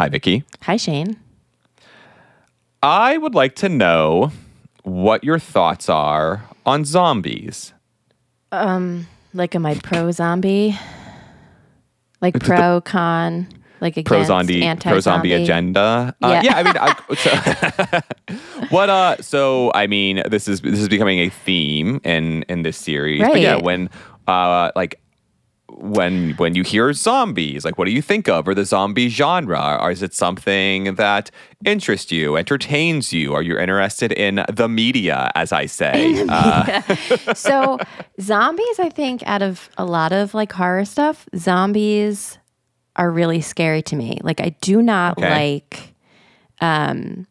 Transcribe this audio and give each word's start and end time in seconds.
Hi, 0.00 0.08
Vicky. 0.08 0.44
Hi, 0.62 0.78
Shane. 0.78 1.18
I 2.82 3.18
would 3.18 3.34
like 3.34 3.54
to 3.56 3.68
know 3.68 4.32
what 4.82 5.22
your 5.22 5.38
thoughts 5.38 5.90
are 5.90 6.44
on 6.64 6.86
zombies. 6.86 7.74
Um, 8.50 9.08
Like, 9.34 9.54
am 9.54 9.66
I 9.66 9.74
pro 9.74 10.10
zombie? 10.10 10.74
Like 12.22 12.40
pro 12.40 12.80
con? 12.80 13.46
Like 13.82 14.02
Pro 14.06 14.24
zombie, 14.24 14.62
anti 14.62 14.88
pro 14.88 15.00
zombie 15.00 15.34
agenda. 15.34 16.14
Uh, 16.22 16.28
Yeah. 16.28 16.42
yeah, 16.44 16.56
I 16.56 16.62
mean, 16.62 16.76
I, 16.80 16.96
so, 18.62 18.66
what? 18.70 18.88
Uh, 18.88 19.16
so 19.20 19.70
I 19.74 19.86
mean, 19.86 20.22
this 20.30 20.48
is 20.48 20.62
this 20.62 20.80
is 20.80 20.88
becoming 20.88 21.18
a 21.18 21.28
theme 21.28 22.00
in 22.04 22.42
in 22.48 22.62
this 22.62 22.78
series. 22.78 23.20
But 23.20 23.40
yeah, 23.42 23.56
when 23.56 23.90
uh, 24.26 24.70
like 24.74 24.99
when 25.78 26.32
when 26.36 26.54
you 26.54 26.62
hear 26.62 26.92
zombies, 26.92 27.64
like 27.64 27.78
what 27.78 27.84
do 27.86 27.92
you 27.92 28.02
think 28.02 28.28
of, 28.28 28.46
or 28.48 28.54
the 28.54 28.64
zombie 28.64 29.08
genre? 29.08 29.78
Or 29.80 29.90
is 29.90 30.02
it 30.02 30.14
something 30.14 30.94
that 30.96 31.30
interests 31.64 32.10
you, 32.12 32.36
entertains 32.36 33.12
you? 33.12 33.34
Are 33.34 33.42
you 33.42 33.58
interested 33.58 34.12
in 34.12 34.44
the 34.52 34.68
media, 34.68 35.30
as 35.34 35.52
I 35.52 35.66
say? 35.66 36.24
Uh, 36.28 36.82
so 37.34 37.78
zombies 38.20 38.78
i 38.78 38.88
think 38.88 39.22
out 39.26 39.42
of 39.42 39.68
a 39.78 39.84
lot 39.84 40.12
of 40.12 40.34
like 40.34 40.52
horror 40.52 40.84
stuff 40.84 41.28
zombies 41.36 42.38
are 42.96 43.10
really 43.10 43.40
scary 43.40 43.82
to 43.82 43.96
me 43.96 44.18
like 44.22 44.40
i 44.40 44.50
do 44.60 44.82
not 44.82 45.16
Okay. 45.18 45.28
like 45.30 45.94
um 46.60 47.26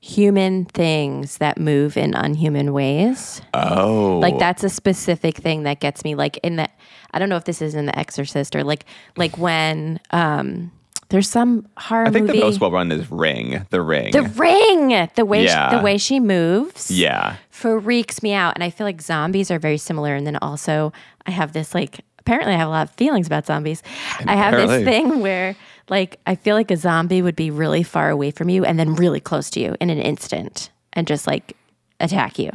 human 0.00 0.64
things 0.64 1.38
that 1.38 1.58
move 1.58 1.96
in 1.96 2.14
unhuman 2.14 2.72
ways 2.72 3.42
oh, 3.54 4.18
like 4.20 4.38
that's 4.38 4.62
a 4.62 4.68
specific 4.68 5.36
thing 5.36 5.64
that 5.64 5.80
gets 5.80 6.04
me 6.04 6.14
like 6.14 6.36
in 6.38 6.54
the 6.56 6.68
i 7.10 7.18
don't 7.18 7.28
know 7.28 7.36
if 7.36 7.44
this 7.44 7.60
is 7.60 7.74
in 7.74 7.86
the 7.86 7.98
exorcist 7.98 8.54
or 8.54 8.62
like 8.62 8.84
like 9.16 9.36
when 9.38 9.98
um 10.10 10.70
there's 11.10 11.28
some 11.28 11.66
horror 11.78 12.06
I 12.06 12.10
think 12.10 12.26
movie 12.26 12.38
the 12.38 12.44
most 12.44 12.60
well 12.60 12.70
run 12.70 12.92
is 12.92 13.10
Ring. 13.10 13.64
The 13.70 13.80
Ring. 13.80 14.12
the 14.12 14.22
ring 14.24 15.08
the 15.14 15.24
way 15.24 15.44
Yeah. 15.44 15.70
she, 15.70 15.76
the 15.76 15.82
way 15.82 15.96
she 15.96 16.20
moves 16.20 16.90
yeah. 16.90 17.36
freaks 17.48 18.22
me 18.22 18.34
out. 18.34 18.52
And 18.54 18.62
I 18.62 18.68
feel 18.68 18.86
like 18.86 19.00
zombies 19.00 19.50
are 19.50 19.58
very 19.58 19.78
similar. 19.78 20.14
And 20.14 20.26
then 20.26 20.36
also, 20.42 20.92
I 21.24 21.30
have 21.30 21.54
this 21.54 21.74
like, 21.74 22.00
apparently, 22.18 22.52
I 22.52 22.58
have 22.58 22.68
a 22.68 22.70
lot 22.70 22.90
of 22.90 22.94
feelings 22.96 23.26
about 23.26 23.46
zombies. 23.46 23.82
I 24.26 24.36
have 24.36 24.52
Apparently. 24.52 24.84
this 24.84 24.84
thing 24.84 25.20
where, 25.20 25.56
like, 25.90 26.18
I 26.26 26.34
feel 26.34 26.54
like 26.56 26.70
a 26.70 26.76
zombie 26.76 27.22
would 27.22 27.36
be 27.36 27.50
really 27.50 27.82
far 27.82 28.10
away 28.10 28.30
from 28.30 28.48
you 28.48 28.64
and 28.64 28.78
then 28.78 28.94
really 28.94 29.20
close 29.20 29.50
to 29.50 29.60
you 29.60 29.76
in 29.80 29.90
an 29.90 29.98
instant 29.98 30.70
and 30.92 31.06
just 31.06 31.26
like 31.26 31.56
attack 32.00 32.38
you. 32.38 32.50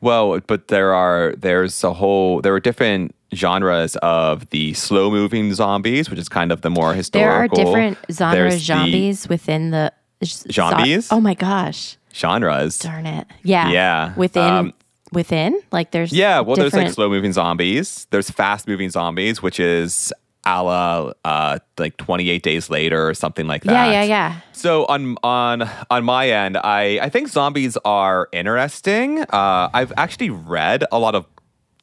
Well, 0.00 0.40
but 0.46 0.68
there 0.68 0.94
are 0.94 1.34
there's 1.36 1.84
a 1.84 1.92
whole 1.92 2.40
there 2.40 2.54
are 2.54 2.60
different 2.60 3.14
genres 3.34 3.96
of 3.96 4.48
the 4.50 4.72
slow 4.74 5.10
moving 5.10 5.52
zombies, 5.54 6.08
which 6.10 6.18
is 6.18 6.28
kind 6.28 6.50
of 6.52 6.62
the 6.62 6.70
more 6.70 6.94
historical. 6.94 7.30
There 7.30 7.32
are 7.32 7.48
different 7.48 7.98
genre 8.10 8.36
There's 8.48 8.54
the 8.54 8.60
zombies 8.60 9.28
within 9.28 9.70
the. 9.70 9.92
zo- 10.24 10.50
Zombies? 10.50 11.12
oh 11.12 11.20
my 11.20 11.34
gosh. 11.34 11.96
genres. 12.14 12.78
Darn 12.78 13.06
it. 13.06 13.26
Yeah. 13.42 13.70
Yeah. 13.70 14.14
Within. 14.16 14.42
Um, 14.52 14.72
within 15.12 15.60
like 15.72 15.90
there's 15.90 16.12
Yeah, 16.12 16.40
well, 16.40 16.56
there's 16.56 16.72
like 16.72 16.92
slow 16.92 17.08
moving 17.08 17.32
zombies. 17.32 18.06
There's 18.10 18.30
fast 18.30 18.66
moving 18.68 18.90
zombies, 18.90 19.42
which 19.42 19.58
is 19.60 20.12
a 20.44 20.62
la 20.62 21.12
uh, 21.24 21.58
like 21.78 21.96
28 21.98 22.42
days 22.42 22.70
later 22.70 23.08
or 23.08 23.14
something 23.14 23.46
like 23.46 23.62
that. 23.64 23.72
yeah 23.72 23.92
yeah 23.92 24.02
yeah 24.02 24.40
So 24.52 24.84
on 24.86 25.16
on 25.22 25.68
on 25.90 26.04
my 26.04 26.30
end, 26.30 26.56
I 26.56 26.98
I 27.02 27.08
think 27.10 27.28
zombies 27.28 27.76
are 27.84 28.28
interesting. 28.32 29.20
Uh, 29.28 29.68
I've 29.72 29.92
actually 29.96 30.30
read 30.30 30.84
a 30.92 30.98
lot 30.98 31.14
of 31.14 31.26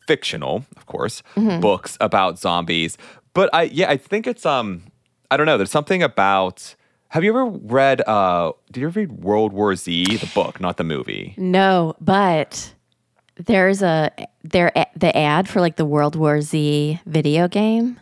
fictional, 0.07 0.65
of 0.75 0.85
course, 0.85 1.21
Mm-hmm. 1.35 1.59
books 1.61 1.97
about 2.01 2.39
zombies, 2.39 2.97
but 3.33 3.49
I 3.53 3.63
yeah 3.63 3.89
I 3.89 3.97
think 3.97 4.25
it's 4.27 4.45
um 4.45 4.83
I 5.29 5.37
don't 5.37 5.45
know. 5.45 5.57
There's 5.57 5.71
something 5.71 6.01
about. 6.03 6.75
Have 7.09 7.23
you 7.23 7.31
ever 7.31 7.45
read? 7.45 8.01
Uh, 8.07 8.51
did 8.71 8.81
you 8.81 8.87
ever 8.87 8.99
read 8.99 9.11
World 9.23 9.53
War 9.53 9.75
Z, 9.75 10.17
the 10.17 10.29
book, 10.35 10.59
not 10.59 10.75
the 10.77 10.83
movie? 10.83 11.33
No, 11.37 11.95
but 12.01 12.73
there's 13.35 13.81
a 13.81 14.11
there 14.43 14.71
the 14.95 15.15
ad 15.15 15.47
for 15.47 15.61
like 15.61 15.75
the 15.77 15.85
World 15.85 16.15
War 16.15 16.41
Z 16.41 16.99
video 17.05 17.47
game 17.47 17.97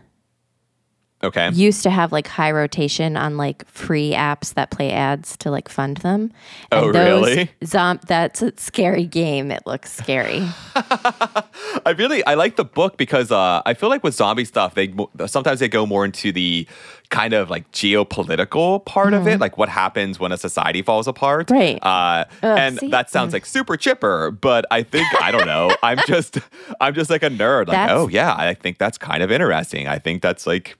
Okay. 1.25 1.49
used 1.51 1.83
to 1.83 1.89
have 1.89 2.11
like 2.11 2.27
high 2.27 2.51
rotation 2.51 3.17
on 3.17 3.37
like 3.37 3.67
free 3.67 4.11
apps 4.11 4.53
that 4.53 4.71
play 4.71 4.91
ads 4.91 5.35
to 5.37 5.51
like 5.51 5.69
fund 5.69 5.97
them. 5.97 6.31
Oh, 6.71 6.87
really? 6.87 7.49
Zom- 7.63 7.99
that's 8.07 8.41
a 8.41 8.53
scary 8.57 9.05
game. 9.05 9.51
It 9.51 9.63
looks 9.65 9.91
scary. 9.91 10.47
I 10.75 11.93
really 11.97 12.25
I 12.25 12.35
like 12.35 12.55
the 12.55 12.65
book 12.65 12.97
because 12.97 13.31
uh, 13.31 13.61
I 13.65 13.73
feel 13.73 13.89
like 13.89 14.03
with 14.03 14.13
zombie 14.15 14.45
stuff, 14.45 14.75
they 14.75 14.93
sometimes 15.27 15.59
they 15.59 15.67
go 15.69 15.85
more 15.85 16.05
into 16.05 16.31
the 16.31 16.67
kind 17.09 17.33
of 17.33 17.49
like 17.49 17.71
geopolitical 17.71 18.83
part 18.85 19.13
of 19.13 19.27
it, 19.27 19.39
like 19.39 19.57
what 19.57 19.69
happens 19.69 20.19
when 20.19 20.31
a 20.31 20.37
society 20.37 20.81
falls 20.81 21.07
apart. 21.07 21.47
Mm-hmm. 21.47 21.55
Right. 21.55 21.79
Uh, 21.83 22.25
Ugh, 22.43 22.57
and 22.59 22.79
see? 22.79 22.89
that 22.89 23.09
sounds 23.09 23.33
like 23.33 23.45
super 23.45 23.77
chipper, 23.77 24.31
but 24.31 24.65
I 24.71 24.83
think 24.83 25.07
I 25.21 25.31
don't 25.31 25.45
know. 25.45 25.75
I'm 25.83 25.99
just 26.07 26.39
I'm 26.81 26.93
just 26.93 27.09
like 27.09 27.23
a 27.23 27.29
nerd. 27.29 27.67
Like, 27.67 27.75
That's- 27.75 27.97
oh 27.97 28.07
yeah, 28.07 28.33
I 28.35 28.53
think 28.53 28.77
that's 28.77 28.97
kind 28.97 29.21
of 29.23 29.31
interesting. 29.31 29.87
I 29.87 29.99
think 29.99 30.21
that's 30.21 30.45
like. 30.47 30.77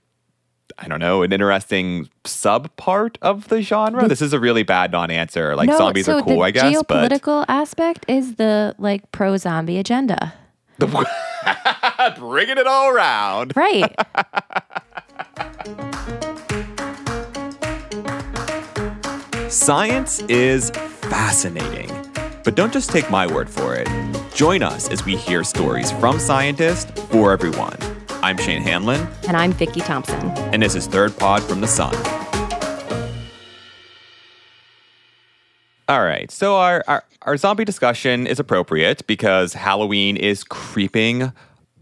I 0.78 0.88
don't 0.88 1.00
know, 1.00 1.24
an 1.24 1.32
interesting 1.32 2.10
sub 2.26 2.76
part 2.76 3.18
of 3.22 3.48
the 3.48 3.62
genre. 3.62 4.08
This 4.08 4.22
is 4.22 4.34
a 4.34 4.40
really 4.40 4.64
bad 4.64 4.92
non-answer. 4.92 5.56
Like 5.56 5.70
no, 5.70 5.78
zombies 5.78 6.06
so 6.06 6.18
are 6.18 6.22
cool, 6.22 6.44
I 6.44 6.52
guess, 6.52 6.84
but 6.88 7.10
geopolitical 7.10 7.46
aspect 7.48 8.06
is 8.08 8.36
the 8.36 8.76
like 8.78 9.12
pro 9.12 9.38
zombie 9.38 9.78
agenda. 9.78 10.34
The, 10.78 10.88
bringing 12.20 12.58
it 12.58 12.68
all 12.68 12.90
around. 12.90 13.54
Right. 13.56 13.96
Science 19.52 20.20
is 20.28 20.70
fascinating. 20.72 21.90
But 22.44 22.56
don't 22.56 22.72
just 22.72 22.92
take 22.92 23.10
my 23.10 23.26
word 23.26 23.50
for 23.50 23.74
it. 23.74 23.88
Join 24.34 24.62
us 24.62 24.90
as 24.90 25.04
we 25.06 25.16
hear 25.16 25.44
stories 25.44 25.92
from 25.94 26.20
scientists 26.20 26.92
for 27.10 27.32
everyone. 27.32 27.78
I'm 28.26 28.38
Shane 28.38 28.64
Hanlon, 28.64 29.08
and 29.28 29.38
I'm 29.38 29.52
Vicky 29.52 29.82
Thompson. 29.82 30.20
and 30.52 30.64
this 30.64 30.74
is 30.74 30.88
Third 30.88 31.16
Pod 31.16 31.44
from 31.44 31.62
the 31.62 31.68
Sun. 31.68 31.94
All 35.88 36.04
right, 36.04 36.32
so 36.32 36.56
our, 36.56 36.84
our, 36.88 37.04
our 37.22 37.38
zombie 37.38 37.66
discussion 37.66 38.26
is 38.26 38.40
appropriate 38.40 39.06
because 39.06 39.54
Halloween 39.54 40.18
is 40.18 40.44
creeping 40.44 41.34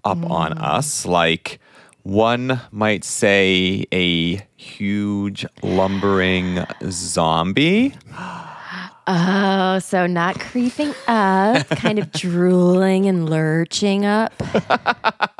up 0.04 0.18
mm. 0.18 0.30
on 0.30 0.58
us 0.58 1.06
like 1.06 1.62
one 2.02 2.60
might 2.72 3.06
say 3.06 3.86
a 3.94 4.46
huge 4.58 5.46
lumbering 5.62 6.66
zombie. 6.90 7.96
Oh, 9.06 9.80
so 9.80 10.08
not 10.08 10.40
creeping 10.40 10.94
up, 11.08 11.68
kind 11.70 12.00
of 12.00 12.12
drooling 12.14 13.06
and 13.08 13.30
lurching 13.30 14.06
up. 14.06 14.34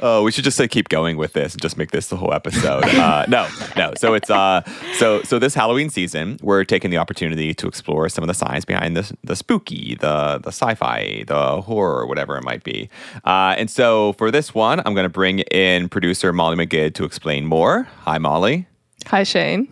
Oh, 0.00 0.22
we 0.22 0.30
should 0.30 0.44
just 0.44 0.56
say 0.56 0.68
keep 0.68 0.88
going 0.88 1.16
with 1.16 1.32
this 1.32 1.54
and 1.54 1.60
just 1.60 1.76
make 1.76 1.90
this 1.90 2.06
the 2.08 2.16
whole 2.16 2.32
episode. 2.32 2.84
Uh, 2.84 3.24
no, 3.26 3.48
no. 3.76 3.92
So 3.96 4.14
it's 4.14 4.30
uh, 4.30 4.62
so 4.94 5.20
so 5.22 5.40
this 5.40 5.54
Halloween 5.54 5.90
season, 5.90 6.38
we're 6.42 6.62
taking 6.64 6.90
the 6.92 6.98
opportunity 6.98 7.52
to 7.54 7.66
explore 7.66 8.08
some 8.08 8.22
of 8.22 8.28
the 8.28 8.34
science 8.34 8.64
behind 8.64 8.96
the 8.96 9.12
the 9.24 9.34
spooky, 9.34 9.96
the 10.00 10.38
the 10.42 10.50
sci-fi, 10.50 11.24
the 11.26 11.60
horror, 11.62 12.06
whatever 12.06 12.36
it 12.36 12.44
might 12.44 12.62
be. 12.62 12.88
Uh, 13.24 13.56
and 13.58 13.68
so 13.68 14.12
for 14.12 14.30
this 14.30 14.54
one, 14.54 14.78
I'm 14.86 14.94
going 14.94 15.04
to 15.04 15.08
bring 15.08 15.40
in 15.40 15.88
producer 15.88 16.32
Molly 16.32 16.56
Magid 16.56 16.94
to 16.94 17.04
explain 17.04 17.44
more. 17.46 17.88
Hi, 18.02 18.18
Molly. 18.18 18.68
Hi, 19.06 19.24
Shane. 19.24 19.66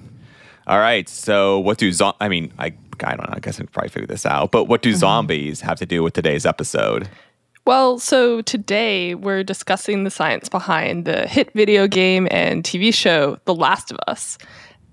All 0.66 0.80
right. 0.80 1.08
So 1.08 1.60
what 1.60 1.78
do 1.78 1.92
zo- 1.92 2.16
I 2.20 2.28
mean? 2.28 2.52
I 2.58 2.70
I 3.04 3.16
don't 3.16 3.28
know. 3.28 3.34
I 3.36 3.40
guess 3.40 3.56
I 3.56 3.58
can 3.58 3.68
probably 3.68 3.90
figure 3.90 4.06
this 4.06 4.26
out. 4.26 4.52
But 4.52 4.64
what 4.64 4.82
do 4.82 4.90
mm-hmm. 4.90 4.98
zombies 4.98 5.60
have 5.60 5.78
to 5.78 5.86
do 5.86 6.02
with 6.02 6.14
today's 6.14 6.46
episode? 6.46 7.08
Well, 7.66 7.98
so 7.98 8.42
today 8.42 9.16
we're 9.16 9.42
discussing 9.42 10.04
the 10.04 10.10
science 10.10 10.48
behind 10.48 11.04
the 11.04 11.26
hit 11.26 11.52
video 11.52 11.88
game 11.88 12.28
and 12.30 12.62
TV 12.62 12.94
show 12.94 13.38
The 13.44 13.54
Last 13.54 13.90
of 13.90 13.98
Us. 14.06 14.38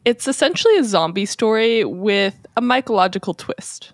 It's 0.05 0.27
essentially 0.27 0.77
a 0.77 0.83
zombie 0.83 1.27
story 1.27 1.85
with 1.85 2.35
a 2.57 2.61
mycological 2.61 3.37
twist. 3.37 3.93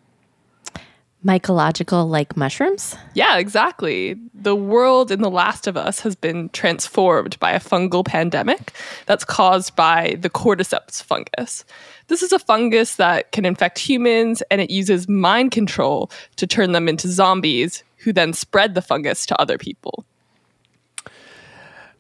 Mycological, 1.25 2.09
like 2.09 2.37
mushrooms? 2.37 2.95
Yeah, 3.13 3.37
exactly. 3.37 4.17
The 4.33 4.55
world 4.55 5.11
in 5.11 5.21
The 5.21 5.29
Last 5.29 5.67
of 5.67 5.75
Us 5.75 5.99
has 5.99 6.15
been 6.15 6.47
transformed 6.49 7.37
by 7.39 7.51
a 7.51 7.59
fungal 7.59 8.05
pandemic 8.05 8.71
that's 9.05 9.25
caused 9.25 9.75
by 9.75 10.15
the 10.19 10.29
cordyceps 10.29 11.03
fungus. 11.03 11.65
This 12.07 12.23
is 12.23 12.31
a 12.31 12.39
fungus 12.39 12.95
that 12.95 13.33
can 13.33 13.45
infect 13.45 13.79
humans 13.79 14.41
and 14.49 14.61
it 14.61 14.69
uses 14.69 15.09
mind 15.09 15.51
control 15.51 16.09
to 16.37 16.47
turn 16.47 16.71
them 16.71 16.87
into 16.87 17.09
zombies 17.09 17.83
who 17.97 18.13
then 18.13 18.31
spread 18.31 18.73
the 18.73 18.81
fungus 18.81 19.25
to 19.25 19.41
other 19.41 19.57
people. 19.57 20.05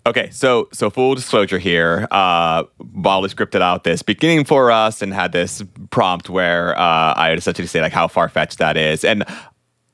Okay, 0.09 0.31
so 0.31 0.67
so 0.73 0.89
full 0.89 1.13
disclosure 1.13 1.59
here, 1.59 2.07
uh, 2.09 2.63
scripted 2.95 3.61
out 3.61 3.83
this 3.83 4.01
beginning 4.01 4.43
for 4.43 4.71
us 4.71 5.03
and 5.03 5.13
had 5.13 5.33
this 5.33 5.61
prompt 5.91 6.31
where 6.31 6.75
uh, 6.75 7.13
I 7.13 7.29
would 7.29 7.37
essentially 7.37 7.67
say 7.67 7.79
like 7.79 7.91
how 7.91 8.07
far 8.07 8.27
fetched 8.27 8.57
that 8.57 8.75
is, 8.75 9.03
and 9.03 9.23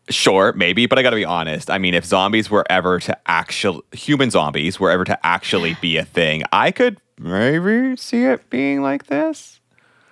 sure, 0.09 0.53
maybe, 0.53 0.85
but 0.85 0.97
I 0.97 1.01
got 1.01 1.09
to 1.09 1.17
be 1.17 1.25
honest. 1.25 1.69
I 1.69 1.79
mean, 1.79 1.93
if 1.93 2.05
zombies 2.05 2.49
were 2.49 2.65
ever 2.69 3.01
to 3.01 3.17
actual 3.29 3.83
human 3.91 4.31
zombies 4.31 4.79
were 4.79 4.89
ever 4.89 5.03
to 5.03 5.25
actually 5.25 5.75
be 5.81 5.97
a 5.97 6.05
thing, 6.05 6.43
I 6.53 6.71
could 6.71 6.97
maybe 7.19 7.97
see 7.97 8.23
it 8.23 8.49
being 8.49 8.81
like 8.81 9.07
this. 9.07 9.59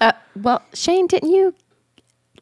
Uh, 0.02 0.12
well, 0.36 0.62
Shane, 0.74 1.08
didn't 1.08 1.32
you 1.32 1.56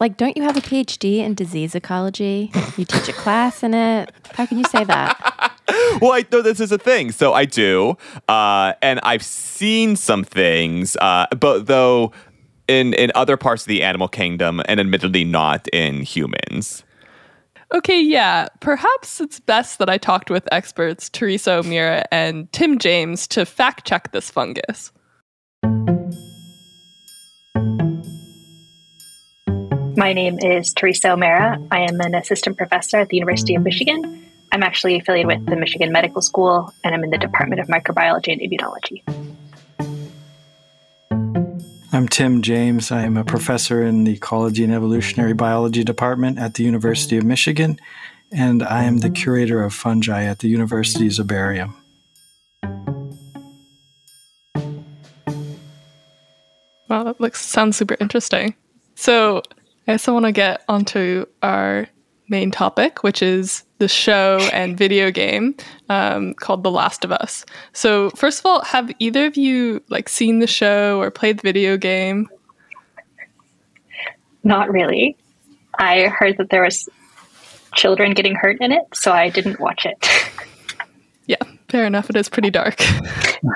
like? 0.02 0.18
Don't 0.18 0.36
you 0.36 0.42
have 0.42 0.56
a 0.56 0.60
PhD 0.60 1.18
in 1.18 1.34
disease 1.34 1.74
ecology? 1.74 2.50
You 2.76 2.84
teach 2.84 3.08
a 3.08 3.12
class 3.12 3.62
in 3.62 3.72
it. 3.72 4.12
How 4.34 4.44
can 4.44 4.58
you 4.58 4.64
say 4.64 4.84
that? 4.84 5.58
well, 6.00 6.12
I 6.12 6.24
know 6.30 6.42
this 6.42 6.60
is 6.60 6.72
a 6.72 6.78
thing, 6.78 7.12
so 7.12 7.32
I 7.32 7.44
do, 7.44 7.96
uh, 8.28 8.74
and 8.82 9.00
I've 9.02 9.24
seen 9.24 9.96
some 9.96 10.24
things, 10.24 10.96
uh, 10.96 11.26
but 11.38 11.66
though 11.66 12.12
in 12.68 12.94
in 12.94 13.12
other 13.14 13.36
parts 13.36 13.62
of 13.62 13.68
the 13.68 13.82
animal 13.82 14.08
kingdom, 14.08 14.60
and 14.66 14.80
admittedly 14.80 15.24
not 15.24 15.68
in 15.68 16.02
humans. 16.02 16.84
Okay, 17.72 18.02
yeah. 18.02 18.48
Perhaps 18.60 19.20
it's 19.20 19.40
best 19.40 19.78
that 19.78 19.88
I 19.88 19.96
talked 19.96 20.30
with 20.30 20.46
experts 20.52 21.08
Teresa 21.08 21.54
O'Meara 21.54 22.04
and 22.12 22.52
Tim 22.52 22.78
James 22.78 23.26
to 23.28 23.46
fact 23.46 23.86
check 23.86 24.12
this 24.12 24.30
fungus. 24.30 24.92
My 29.94 30.14
name 30.14 30.38
is 30.38 30.72
Teresa 30.72 31.12
O'Meara. 31.12 31.60
I 31.70 31.80
am 31.80 32.00
an 32.00 32.14
assistant 32.14 32.56
professor 32.56 32.96
at 32.96 33.10
the 33.10 33.16
University 33.16 33.54
of 33.54 33.62
Michigan. 33.62 34.26
I'm 34.50 34.62
actually 34.62 34.98
affiliated 34.98 35.26
with 35.26 35.44
the 35.44 35.56
Michigan 35.56 35.92
Medical 35.92 36.22
School, 36.22 36.72
and 36.82 36.94
I'm 36.94 37.04
in 37.04 37.10
the 37.10 37.18
Department 37.18 37.60
of 37.60 37.68
Microbiology 37.68 38.32
and 38.32 38.40
Immunology. 38.40 39.02
I'm 41.92 42.08
Tim 42.08 42.40
James. 42.40 42.90
I 42.90 43.02
am 43.02 43.18
a 43.18 43.24
professor 43.24 43.82
in 43.82 44.04
the 44.04 44.14
Ecology 44.14 44.64
and 44.64 44.72
Evolutionary 44.72 45.34
Biology 45.34 45.84
Department 45.84 46.38
at 46.38 46.54
the 46.54 46.64
University 46.64 47.18
of 47.18 47.24
Michigan, 47.24 47.78
and 48.32 48.62
I 48.62 48.84
am 48.84 48.98
the 48.98 49.10
curator 49.10 49.62
of 49.62 49.74
fungi 49.74 50.24
at 50.24 50.38
the 50.38 50.48
University's 50.48 51.18
herbarium. 51.18 51.76
Wow, 56.88 57.04
that 57.04 57.20
looks 57.20 57.44
sounds 57.44 57.76
super 57.76 57.98
interesting. 58.00 58.54
So 58.94 59.42
I 59.88 59.92
also 59.92 60.12
want 60.12 60.26
to 60.26 60.32
get 60.32 60.62
onto 60.68 61.26
our 61.42 61.88
main 62.28 62.50
topic, 62.50 63.02
which 63.02 63.22
is 63.22 63.64
the 63.78 63.88
show 63.88 64.38
and 64.52 64.78
video 64.78 65.10
game 65.10 65.56
um, 65.88 66.34
called 66.34 66.62
The 66.62 66.70
Last 66.70 67.04
of 67.04 67.12
Us. 67.12 67.44
So, 67.72 68.10
first 68.10 68.40
of 68.40 68.46
all, 68.46 68.62
have 68.62 68.92
either 68.98 69.26
of 69.26 69.36
you 69.36 69.82
like 69.88 70.08
seen 70.08 70.38
the 70.38 70.46
show 70.46 71.00
or 71.00 71.10
played 71.10 71.38
the 71.38 71.42
video 71.42 71.76
game? 71.76 72.28
Not 74.44 74.70
really. 74.70 75.16
I 75.78 76.04
heard 76.04 76.36
that 76.38 76.50
there 76.50 76.62
was 76.62 76.88
children 77.74 78.14
getting 78.14 78.34
hurt 78.34 78.60
in 78.60 78.72
it, 78.72 78.82
so 78.94 79.12
I 79.12 79.28
didn't 79.28 79.60
watch 79.60 79.86
it. 79.86 80.08
yeah, 81.26 81.36
fair 81.68 81.86
enough. 81.86 82.10
It 82.10 82.16
is 82.16 82.28
pretty 82.28 82.50
dark. 82.50 82.80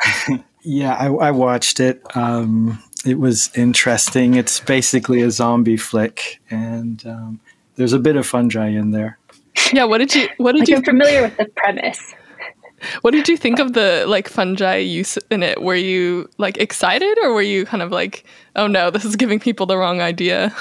yeah, 0.62 0.94
I, 0.94 1.06
I, 1.06 1.31
watched 1.31 1.81
it. 1.81 2.02
Um, 2.14 2.82
it 3.06 3.18
was 3.18 3.50
interesting. 3.54 4.34
It's 4.34 4.60
basically 4.60 5.22
a 5.22 5.30
zombie 5.30 5.76
flick, 5.76 6.40
and 6.50 7.04
um, 7.06 7.40
there's 7.76 7.92
a 7.92 7.98
bit 7.98 8.16
of 8.16 8.26
fungi 8.26 8.68
in 8.68 8.90
there. 8.90 9.18
Yeah, 9.72 9.84
what 9.84 9.98
did 9.98 10.14
you 10.14 10.28
what 10.38 10.52
did 10.52 10.60
like 10.60 10.68
you 10.68 10.76
I'm 10.76 10.84
familiar 10.84 11.22
with 11.22 11.36
the 11.36 11.46
premise. 11.56 12.14
What 13.00 13.12
did 13.12 13.26
you 13.26 13.36
think 13.36 13.58
of 13.58 13.72
the 13.72 14.04
like 14.06 14.28
fungi 14.28 14.76
use 14.76 15.18
in 15.30 15.42
it? 15.42 15.62
Were 15.62 15.74
you 15.74 16.28
like 16.38 16.58
excited 16.58 17.18
or 17.22 17.32
were 17.32 17.42
you 17.42 17.64
kind 17.64 17.82
of 17.82 17.90
like, 17.90 18.24
"Oh 18.54 18.66
no, 18.66 18.90
this 18.90 19.04
is 19.04 19.16
giving 19.16 19.40
people 19.40 19.66
the 19.66 19.78
wrong 19.78 20.00
idea?" 20.00 20.54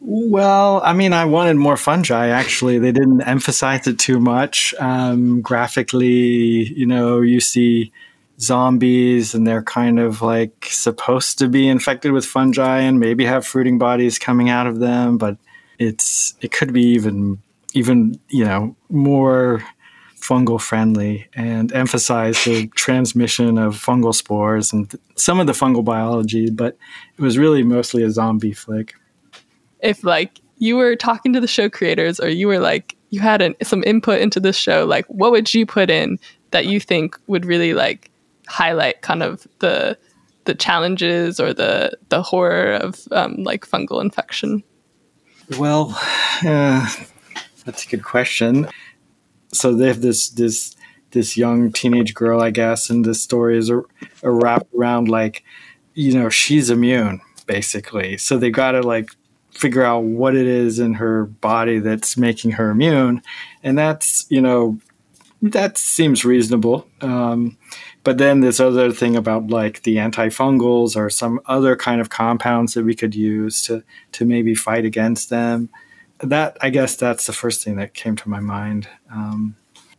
Well, 0.00 0.80
I 0.84 0.92
mean, 0.92 1.12
I 1.12 1.24
wanted 1.24 1.56
more 1.56 1.76
fungi. 1.76 2.28
Actually, 2.28 2.78
they 2.78 2.92
didn't 2.92 3.22
emphasize 3.22 3.86
it 3.86 3.98
too 3.98 4.20
much. 4.20 4.74
Um, 4.78 5.40
graphically, 5.40 6.72
you 6.74 6.86
know, 6.86 7.20
you 7.20 7.40
see 7.40 7.92
zombies 8.40 9.34
and 9.34 9.46
they're 9.46 9.62
kind 9.62 9.98
of 9.98 10.22
like 10.22 10.66
supposed 10.70 11.38
to 11.38 11.48
be 11.48 11.68
infected 11.68 12.12
with 12.12 12.24
fungi 12.24 12.80
and 12.80 13.00
maybe 13.00 13.24
have 13.24 13.46
fruiting 13.46 13.78
bodies 13.78 14.18
coming 14.18 14.48
out 14.48 14.66
of 14.66 14.78
them, 14.78 15.18
but 15.18 15.36
it's 15.78 16.34
it 16.40 16.52
could 16.52 16.72
be 16.72 16.82
even 16.82 17.40
even 17.74 18.18
you 18.28 18.44
know 18.44 18.74
more 18.90 19.62
fungal 20.16 20.60
friendly 20.60 21.28
and 21.34 21.72
emphasize 21.72 22.42
the 22.44 22.66
transmission 22.68 23.56
of 23.56 23.76
fungal 23.76 24.14
spores 24.14 24.72
and 24.72 24.98
some 25.14 25.38
of 25.38 25.46
the 25.46 25.52
fungal 25.52 25.84
biology 25.84 26.50
but 26.50 26.76
it 27.16 27.22
was 27.22 27.38
really 27.38 27.62
mostly 27.62 28.02
a 28.02 28.10
zombie 28.10 28.52
flick. 28.52 28.94
If 29.80 30.02
like 30.02 30.40
you 30.58 30.76
were 30.76 30.96
talking 30.96 31.32
to 31.34 31.40
the 31.40 31.46
show 31.46 31.70
creators 31.70 32.18
or 32.18 32.28
you 32.28 32.48
were 32.48 32.58
like 32.58 32.96
you 33.10 33.20
had 33.20 33.40
an, 33.40 33.54
some 33.62 33.84
input 33.84 34.20
into 34.20 34.40
this 34.40 34.56
show 34.56 34.84
like 34.84 35.06
what 35.06 35.30
would 35.30 35.54
you 35.54 35.64
put 35.64 35.88
in 35.88 36.18
that 36.50 36.66
you 36.66 36.80
think 36.80 37.16
would 37.28 37.46
really 37.46 37.74
like 37.74 38.10
highlight 38.48 39.02
kind 39.02 39.22
of 39.22 39.46
the 39.60 39.96
the 40.44 40.54
challenges 40.54 41.38
or 41.38 41.52
the 41.52 41.96
the 42.08 42.22
horror 42.22 42.72
of 42.72 43.06
um, 43.12 43.34
like 43.44 43.66
fungal 43.66 44.00
infection 44.00 44.62
well, 45.56 45.98
uh, 46.44 46.88
that's 47.64 47.84
a 47.84 47.88
good 47.88 48.04
question. 48.04 48.68
So 49.52 49.74
they 49.74 49.88
have 49.88 50.02
this 50.02 50.28
this 50.28 50.76
this 51.12 51.36
young 51.36 51.72
teenage 51.72 52.12
girl, 52.14 52.42
I 52.42 52.50
guess, 52.50 52.90
and 52.90 53.04
the 53.04 53.14
story 53.14 53.56
is 53.56 53.70
a, 53.70 53.78
a 54.22 54.30
wrapped 54.30 54.74
around 54.74 55.08
like, 55.08 55.42
you 55.94 56.12
know, 56.12 56.28
she's 56.28 56.68
immune 56.68 57.20
basically. 57.46 58.18
So 58.18 58.36
they 58.36 58.50
got 58.50 58.72
to 58.72 58.82
like 58.82 59.10
figure 59.52 59.82
out 59.82 60.00
what 60.00 60.36
it 60.36 60.46
is 60.46 60.78
in 60.78 60.94
her 60.94 61.24
body 61.24 61.78
that's 61.78 62.18
making 62.18 62.52
her 62.52 62.70
immune, 62.70 63.22
and 63.62 63.78
that's 63.78 64.26
you 64.28 64.42
know, 64.42 64.78
that 65.40 65.78
seems 65.78 66.26
reasonable. 66.26 66.86
Um, 67.00 67.56
but 68.04 68.18
then 68.18 68.40
this 68.40 68.60
other 68.60 68.92
thing 68.92 69.16
about 69.16 69.48
like 69.48 69.82
the 69.82 69.96
antifungals 69.96 70.96
or 70.96 71.10
some 71.10 71.40
other 71.46 71.76
kind 71.76 72.00
of 72.00 72.10
compounds 72.10 72.74
that 72.74 72.84
we 72.84 72.94
could 72.94 73.14
use 73.14 73.62
to 73.64 73.82
to 74.12 74.24
maybe 74.24 74.54
fight 74.54 74.84
against 74.84 75.30
them. 75.30 75.68
That 76.20 76.56
I 76.60 76.70
guess 76.70 76.96
that's 76.96 77.26
the 77.26 77.32
first 77.32 77.64
thing 77.64 77.76
that 77.76 77.94
came 77.94 78.16
to 78.16 78.28
my 78.28 78.40
mind. 78.40 78.88
Um, 79.12 79.56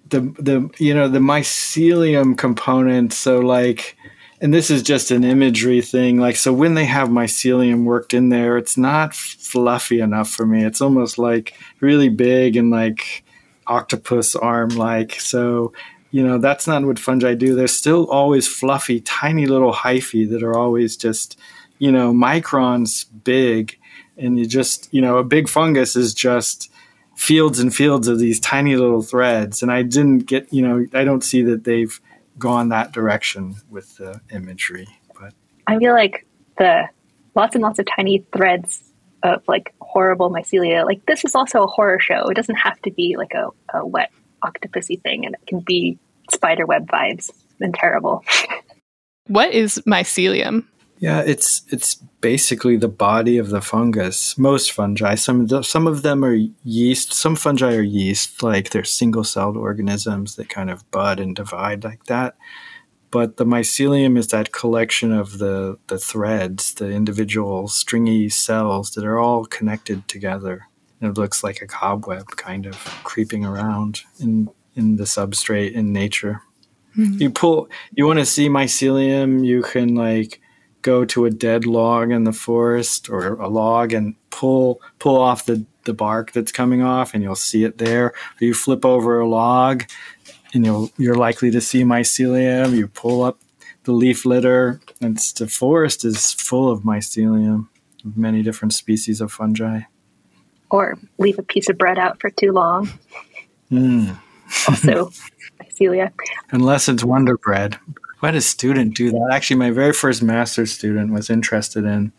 the 0.10 0.22
the 0.40 0.70
you 0.78 0.94
know 0.94 1.08
the 1.08 1.20
mycelium 1.20 2.38
component. 2.38 3.14
So 3.14 3.40
like, 3.40 3.96
and 4.42 4.54
this 4.54 4.70
is 4.70 4.82
just 4.82 5.12
an 5.12 5.24
imagery 5.24 5.82
thing. 5.82 6.18
Like 6.20 6.36
so 6.36 6.52
when 6.54 6.74
they 6.74 6.86
have 6.86 7.10
mycelium 7.10 7.84
worked 7.84 8.14
in 8.14 8.30
there, 8.30 8.58
it's 8.58 8.78
not 8.78 9.14
fluffy 9.14 10.00
enough 10.00 10.30
for 10.30 10.46
me. 10.46 10.66
It's 10.66 10.82
almost 10.82 11.18
like 11.18 11.54
really 11.80 12.10
big 12.10 12.56
and 12.56 12.70
like 12.70 13.24
octopus 13.68 14.36
arm 14.36 14.70
like. 14.70 15.20
So 15.20 15.74
you 16.12 16.24
know 16.26 16.38
that's 16.38 16.68
not 16.68 16.84
what 16.84 17.00
fungi 17.00 17.36
do. 17.36 17.56
They're 17.56 17.68
still 17.68 18.10
always 18.10 18.48
fluffy 18.48 19.00
tiny 19.02 19.46
little 19.46 19.74
hyphae 19.74 20.30
that 20.30 20.44
are 20.44 20.58
always 20.58 20.98
just 20.98 21.40
you 21.78 21.92
know 21.92 22.14
microns 22.14 23.06
big. 23.24 23.78
And 24.18 24.38
you 24.38 24.46
just 24.46 24.94
you 24.94 25.02
know 25.02 25.18
a 25.18 25.24
big 25.24 25.48
fungus 25.48 25.96
is 25.96 26.14
just 26.14 26.72
fields 27.16 27.60
and 27.60 27.74
fields 27.74 28.08
of 28.08 28.20
these 28.20 28.40
tiny 28.40 28.76
little 28.76 29.02
threads. 29.02 29.62
And 29.62 29.72
i 29.72 29.84
didn't 29.84 30.20
get 30.20 30.52
you 30.52 30.62
know 30.62 30.86
i 30.94 31.04
don't 31.04 31.24
see 31.24 31.42
that 31.44 31.64
they've 31.64 32.00
gone 32.38 32.70
that 32.70 32.92
direction 32.92 33.56
with 33.70 33.98
the 33.98 34.22
imagery 34.32 34.88
but. 35.20 35.34
I 35.68 35.78
feel 35.78 35.94
like 35.94 36.26
the 36.58 36.88
lots 37.36 37.56
and 37.56 37.62
lots 37.62 37.80
of 37.80 37.86
tiny 37.86 38.26
threads 38.34 38.92
of 39.24 39.44
like 39.48 39.74
horrible 39.82 40.30
mycelia 40.32 40.86
like 40.86 41.06
this 41.06 41.26
is 41.26 41.36
also 41.36 41.64
a 41.64 41.68
horror 41.68 42.00
show. 42.00 42.30
It 42.30 42.36
doesn't 42.36 42.56
have 42.56 42.82
to 42.84 42.92
be 42.92 43.16
like 43.18 43.34
a, 43.34 43.50
a 43.78 43.86
wet 43.86 44.12
octopusy 44.44 45.02
thing 45.02 45.26
and 45.26 45.36
it 45.36 45.48
can 45.48 45.60
be 45.60 45.98
spiderweb 46.32 46.88
vibes 46.88 47.32
and 47.60 47.74
terrible. 47.74 48.24
what 49.28 49.52
is 49.52 49.82
mycelium? 49.88 50.66
Yeah, 51.00 51.22
it's 51.22 51.62
it's 51.70 51.96
basically 51.96 52.76
the 52.76 52.90
body 52.90 53.38
of 53.38 53.50
the 53.50 53.62
fungus. 53.62 54.38
Most 54.38 54.74
fungi, 54.74 55.16
some 55.16 55.42
of 55.42 55.48
the, 55.48 55.64
some 55.64 55.88
of 55.88 56.02
them 56.02 56.26
are 56.26 56.38
yeast. 56.64 57.14
Some 57.14 57.38
fungi 57.38 57.74
are 57.74 57.82
yeast, 57.82 58.44
like 58.44 58.72
they're 58.72 58.84
single-celled 58.84 59.56
organisms 59.56 60.36
that 60.36 60.50
kind 60.50 60.70
of 60.70 60.90
bud 60.92 61.22
and 61.22 61.34
divide 61.34 61.86
like 61.86 62.06
that. 62.06 62.36
But 63.12 63.38
the 63.38 63.46
mycelium 63.46 64.18
is 64.18 64.28
that 64.28 64.52
collection 64.52 65.14
of 65.14 65.38
the 65.38 65.80
the 65.88 65.98
threads, 65.98 66.74
the 66.74 66.92
individual 66.92 67.70
stringy 67.70 68.28
cells 68.28 68.92
that 68.92 69.06
are 69.06 69.20
all 69.20 69.46
connected 69.46 70.06
together. 70.10 70.68
It 71.02 71.18
looks 71.18 71.44
like 71.44 71.62
a 71.62 71.68
cobweb 71.68 72.28
kind 72.36 72.66
of 72.66 72.76
creeping 73.04 73.46
around 73.46 74.02
in 74.20 74.50
in 74.76 74.96
the 74.98 75.04
substrate 75.04 75.74
in 75.74 75.92
nature. 75.92 76.42
Mm-hmm. 76.98 77.22
You 77.22 77.30
pull 77.30 77.70
you 77.94 78.06
want 78.06 78.20
to 78.20 78.26
see 78.26 78.50
mycelium, 78.50 79.46
you 79.46 79.62
can 79.62 79.96
like 79.96 80.42
go 80.82 81.06
to 81.06 81.26
a 81.26 81.30
dead 81.30 81.66
log 81.66 82.12
in 82.12 82.24
the 82.24 82.34
forest 82.34 83.10
or 83.10 83.34
a 83.36 83.48
log 83.48 83.94
and 83.94 84.16
pull 84.30 84.82
pull 84.98 85.18
off 85.18 85.46
the, 85.46 85.66
the 85.86 85.94
bark 85.94 86.32
that's 86.32 86.52
coming 86.52 86.82
off 86.82 87.14
and 87.14 87.24
you'll 87.24 87.36
see 87.36 87.64
it 87.64 87.78
there. 87.78 88.08
Or 88.08 88.14
you 88.40 88.54
flip 88.54 88.86
over 88.86 89.20
a 89.20 89.28
log 89.28 89.84
and 90.54 90.66
you'll 90.66 90.92
you're 90.98 91.16
likely 91.16 91.52
to 91.52 91.62
see 91.62 91.84
mycelium. 91.84 92.76
You 92.76 92.88
pull 92.88 93.24
up 93.24 93.40
the 93.84 93.92
leaf 93.92 94.26
litter 94.26 94.82
and 95.02 95.18
the 95.18 95.48
forest 95.48 96.04
is 96.06 96.34
full 96.34 96.70
of 96.72 96.82
mycelium 96.82 97.68
of 98.06 98.18
many 98.18 98.42
different 98.42 98.74
species 98.74 99.22
of 99.22 99.32
fungi. 99.32 99.82
Or 100.72 100.98
leave 101.18 101.40
a 101.40 101.44
piece 101.44 101.70
of 101.70 101.78
bread 101.78 101.98
out 101.98 102.20
for 102.22 102.30
too 102.30 102.52
long. 102.52 102.90
Mm. 103.72 104.18
Also, 104.68 105.12
mycelia. 105.62 106.12
Unless 106.52 106.90
it's 106.90 107.04
Wonder 107.04 107.38
Bread. 107.38 107.78
Why 108.20 108.32
does 108.32 108.46
student 108.46 108.96
do 108.96 109.12
that? 109.12 109.30
Actually, 109.32 109.58
my 109.58 109.72
very 109.72 109.94
first 109.94 110.22
master's 110.22 110.72
student 110.72 111.14
was 111.14 111.30
interested 111.30 111.86
in 111.86 112.12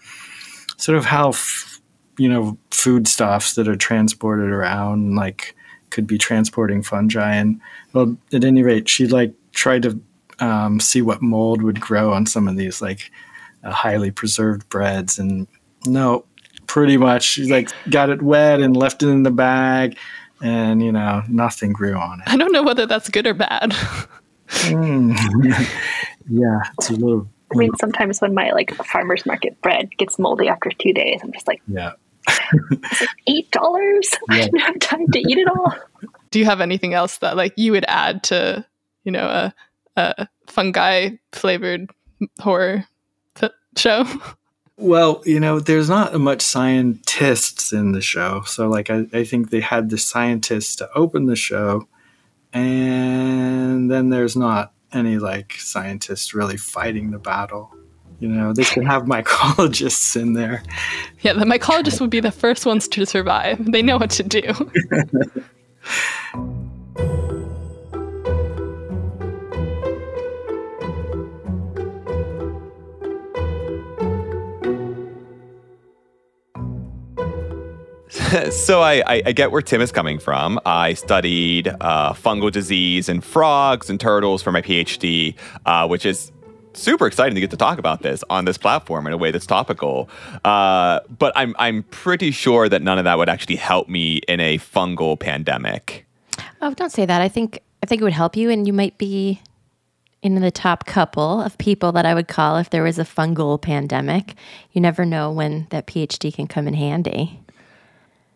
sort 0.79 0.97
of 0.97 1.05
how 1.05 1.31
f- 1.31 1.81
you 2.19 2.29
know 2.29 2.59
foodstuffs 2.71 3.55
that 3.55 3.69
are 3.69 3.77
transported 3.77 4.51
around 4.51 5.15
like 5.15 5.55
could 5.91 6.07
be 6.07 6.19
transporting 6.19 6.83
fungi 6.83 7.35
and 7.35 7.61
well 7.93 8.17
at 8.33 8.45
any 8.45 8.63
rate 8.63 8.89
she 8.89 9.07
like 9.07 9.35
tried 9.53 9.83
to 9.83 10.01
um, 10.39 10.81
see 10.81 11.03
what 11.03 11.21
mold 11.21 11.63
would 11.63 11.81
grow 11.81 12.13
on 12.13 12.25
some 12.27 12.49
of 12.49 12.57
these 12.57 12.81
like 12.81 13.11
uh, 13.63 13.71
highly 13.71 14.11
preserved 14.11 14.69
breads 14.69 15.19
and 15.19 15.47
no 15.87 16.25
pretty 16.71 16.97
much 16.97 17.25
she 17.25 17.51
like 17.51 17.69
got 17.91 18.11
it 18.11 18.23
wet 18.23 18.61
and 18.61 18.77
left 18.77 19.03
it 19.03 19.09
in 19.09 19.25
the 19.25 19.31
bag 19.31 19.99
and 20.41 20.81
you 20.81 20.93
know 20.93 21.21
nothing 21.29 21.73
grew 21.73 21.95
on 21.95 22.21
it 22.21 22.29
I 22.29 22.37
don't 22.37 22.53
know 22.53 22.63
whether 22.63 22.87
that's 22.87 23.09
good 23.09 23.27
or 23.27 23.35
bad. 23.35 23.75
Mm. 24.51 25.15
yeah 26.29 26.59
it's 26.77 26.91
a 26.91 26.95
little 26.95 27.29
I 27.53 27.57
mean, 27.57 27.71
sometimes 27.79 28.21
when 28.21 28.35
my 28.35 28.51
like 28.51 28.75
farmer's 28.85 29.25
market 29.25 29.61
bread 29.63 29.97
gets 29.97 30.19
moldy 30.19 30.49
after 30.49 30.71
two 30.71 30.93
days, 30.93 31.21
I'm 31.23 31.33
just 31.33 31.47
like, 31.47 31.63
yeah 31.69 31.93
eight 33.27 33.51
dollars? 33.51 34.09
I 34.29 34.49
don't 34.49 34.61
have 34.61 34.79
time 34.81 35.07
to 35.09 35.19
eat 35.19 35.39
it 35.39 35.49
all. 35.49 35.75
Do 36.31 36.39
you 36.39 36.45
have 36.45 36.61
anything 36.61 36.95
else 36.95 37.19
that 37.19 37.37
like 37.37 37.55
you 37.57 37.73
would 37.73 37.85
add 37.89 38.23
to, 38.25 38.65
you 39.05 39.13
know, 39.13 39.27
a, 39.27 39.55
a 39.97 40.29
fungi 40.47 41.11
flavored 41.33 41.91
horror 42.41 42.85
f- 43.41 43.51
show? 43.77 44.05
Well, 44.81 45.23
you 45.27 45.41
know, 45.41 45.61
there's 45.61 45.91
not 45.91 46.19
much 46.19 46.41
scientists 46.41 47.71
in 47.71 47.93
the 47.93 48.01
show. 48.01 48.43
So, 48.47 48.67
like, 48.67 48.89
I, 48.89 49.07
I 49.13 49.25
think 49.25 49.51
they 49.51 49.61
had 49.61 49.91
the 49.91 49.99
scientists 49.99 50.75
to 50.77 50.89
open 50.95 51.27
the 51.27 51.37
show, 51.37 51.87
and 52.55 53.91
then 53.91 54.09
there's 54.09 54.37
not 54.37 54.73
any, 54.91 55.19
like, 55.19 55.53
scientists 55.59 56.33
really 56.33 56.57
fighting 56.57 57.11
the 57.11 57.19
battle. 57.19 57.71
You 58.21 58.29
know, 58.29 58.55
they 58.55 58.65
could 58.65 58.87
have 58.87 59.03
mycologists 59.03 60.17
in 60.21 60.33
there. 60.33 60.63
Yeah, 61.21 61.35
the 61.35 61.45
mycologists 61.45 62.01
would 62.01 62.09
be 62.09 62.21
the 62.21 62.33
first 62.33 62.65
ones 62.65 62.89
to 62.89 63.05
survive. 63.05 63.73
They 63.73 63.83
know 63.83 63.99
what 63.99 64.11
to 64.13 64.23
do. 64.23 64.71
so 78.51 78.81
I, 78.81 79.03
I, 79.07 79.23
I 79.27 79.33
get 79.33 79.51
where 79.51 79.63
Tim 79.63 79.81
is 79.81 79.91
coming 79.91 80.19
from. 80.19 80.61
I 80.65 80.95
studied 80.95 81.69
uh, 81.69 82.13
fungal 82.13 82.53
disease 82.53 83.09
in 83.09 83.21
frogs 83.21 83.91
and 83.91 83.99
turtles 83.99 84.43
for 84.43 84.53
my 84.53 84.63
PhD, 84.63 85.35
uh, 85.67 85.89
which 85.89 86.07
is 86.07 86.31
super 86.73 87.07
exciting 87.07 87.35
to 87.35 87.41
get 87.41 87.51
to 87.51 87.57
talk 87.57 87.79
about 87.79 88.03
this 88.03 88.23
on 88.31 88.45
this 88.45 88.57
platform 88.57 89.07
in 89.07 89.13
a 89.13 89.17
way 89.17 89.33
that's 89.33 89.47
topical. 89.47 90.09
Uh, 90.45 91.01
but 91.19 91.33
I'm 91.35 91.57
I'm 91.59 91.83
pretty 91.85 92.31
sure 92.31 92.69
that 92.69 92.83
none 92.83 92.99
of 92.99 93.05
that 93.05 93.19
would 93.19 93.29
actually 93.29 93.57
help 93.57 93.89
me 93.89 94.19
in 94.29 94.39
a 94.39 94.59
fungal 94.59 95.19
pandemic. 95.19 96.07
Oh, 96.63 96.73
don't 96.75 96.93
say 96.93 97.07
that. 97.07 97.21
I 97.21 97.29
think 97.29 97.61
I 97.83 97.87
think 97.87 98.01
it 98.01 98.05
would 98.05 98.13
help 98.13 98.37
you, 98.37 98.51
and 98.51 98.67
you 98.67 98.73
might 98.73 98.97
be 98.97 99.41
in 100.23 100.35
the 100.37 100.51
top 100.51 100.87
couple 100.87 101.41
of 101.41 101.57
people 101.59 101.93
that 101.93 102.07
I 102.07 102.15
would 102.15 102.29
call 102.29 102.59
if 102.59 102.71
there 102.71 102.83
was 102.83 102.99
a 102.99 103.05
fungal 103.05 103.61
pandemic. 103.61 104.35
You 104.73 104.81
never 104.81 105.05
know 105.05 105.33
when 105.33 105.67
that 105.71 105.87
PhD 105.87 106.33
can 106.33 106.47
come 106.47 106.69
in 106.69 106.75
handy. 106.75 107.41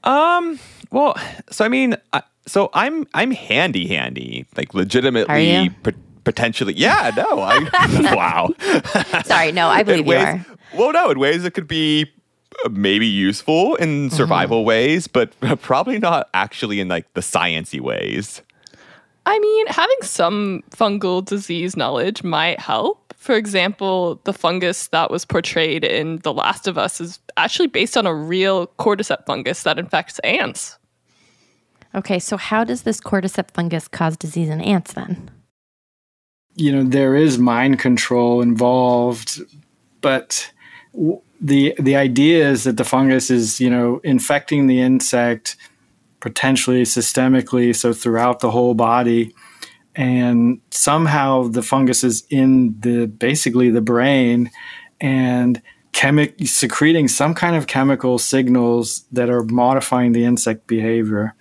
Um. 0.04 0.58
Well, 0.90 1.16
so 1.50 1.64
I 1.64 1.68
mean, 1.68 1.96
I, 2.12 2.22
so 2.46 2.70
I'm 2.72 3.06
I'm 3.14 3.30
handy 3.32 3.86
handy, 3.88 4.46
like 4.56 4.74
Are 4.74 4.78
legitimately, 4.78 5.62
you? 5.64 5.70
pot- 5.82 5.94
potentially. 6.24 6.74
Yeah. 6.74 7.10
No. 7.16 7.40
I. 7.40 8.14
wow. 8.14 8.50
Sorry, 9.24 9.50
no, 9.52 9.68
I 9.68 9.82
believe 9.82 10.00
in 10.00 10.06
you 10.06 10.16
are. 10.18 10.46
Well, 10.74 10.92
no, 10.92 11.10
in 11.10 11.18
ways 11.18 11.42
that 11.42 11.52
could 11.52 11.66
be 11.68 12.06
uh, 12.64 12.68
maybe 12.70 13.06
useful 13.06 13.74
in 13.76 14.06
Mm-hmm. 14.08 14.16
survival 14.16 14.64
ways, 14.64 15.06
but 15.08 15.32
probably 15.62 15.98
not 15.98 16.28
actually 16.34 16.80
in 16.80 16.88
like 16.88 17.12
the 17.14 17.20
sciency 17.20 17.80
ways. 17.80 18.40
I 19.26 19.38
mean, 19.38 19.66
having 19.68 19.96
some 20.02 20.62
fungal 20.70 21.24
disease 21.24 21.76
knowledge 21.76 22.22
might 22.22 22.60
help. 22.60 23.03
For 23.24 23.34
example, 23.34 24.20
the 24.24 24.34
fungus 24.34 24.88
that 24.88 25.10
was 25.10 25.24
portrayed 25.24 25.82
in 25.82 26.18
The 26.18 26.32
Last 26.32 26.68
of 26.68 26.76
Us 26.76 27.00
is 27.00 27.18
actually 27.38 27.68
based 27.68 27.96
on 27.96 28.06
a 28.06 28.14
real 28.14 28.66
cordyceps 28.78 29.24
fungus 29.24 29.62
that 29.62 29.78
infects 29.78 30.18
ants. 30.18 30.78
Okay, 31.94 32.18
so 32.18 32.36
how 32.36 32.64
does 32.64 32.82
this 32.82 33.00
cordyceps 33.00 33.50
fungus 33.54 33.88
cause 33.88 34.18
disease 34.18 34.50
in 34.50 34.60
ants 34.60 34.92
then? 34.92 35.30
you 36.56 36.70
know 36.70 36.84
there 36.84 37.16
is 37.16 37.38
mind 37.38 37.78
control 37.78 38.40
involved 38.40 39.40
but 40.00 40.50
w- 40.92 41.20
the 41.40 41.74
the 41.78 41.96
idea 41.96 42.48
is 42.48 42.64
that 42.64 42.76
the 42.76 42.84
fungus 42.84 43.30
is 43.30 43.60
you 43.60 43.68
know 43.68 44.00
infecting 44.04 44.66
the 44.66 44.80
insect 44.80 45.56
potentially 46.20 46.84
systemically 46.84 47.74
so 47.74 47.92
throughout 47.92 48.40
the 48.40 48.50
whole 48.50 48.74
body 48.74 49.34
and 49.96 50.60
somehow 50.70 51.44
the 51.44 51.62
fungus 51.62 52.04
is 52.04 52.24
in 52.30 52.78
the 52.80 53.06
basically 53.06 53.70
the 53.70 53.80
brain 53.80 54.50
and 55.00 55.60
chemic 55.92 56.34
secreting 56.46 57.06
some 57.08 57.34
kind 57.34 57.54
of 57.54 57.66
chemical 57.66 58.18
signals 58.18 59.04
that 59.12 59.30
are 59.30 59.44
modifying 59.44 60.12
the 60.12 60.24
insect 60.24 60.66
behavior. 60.66 61.34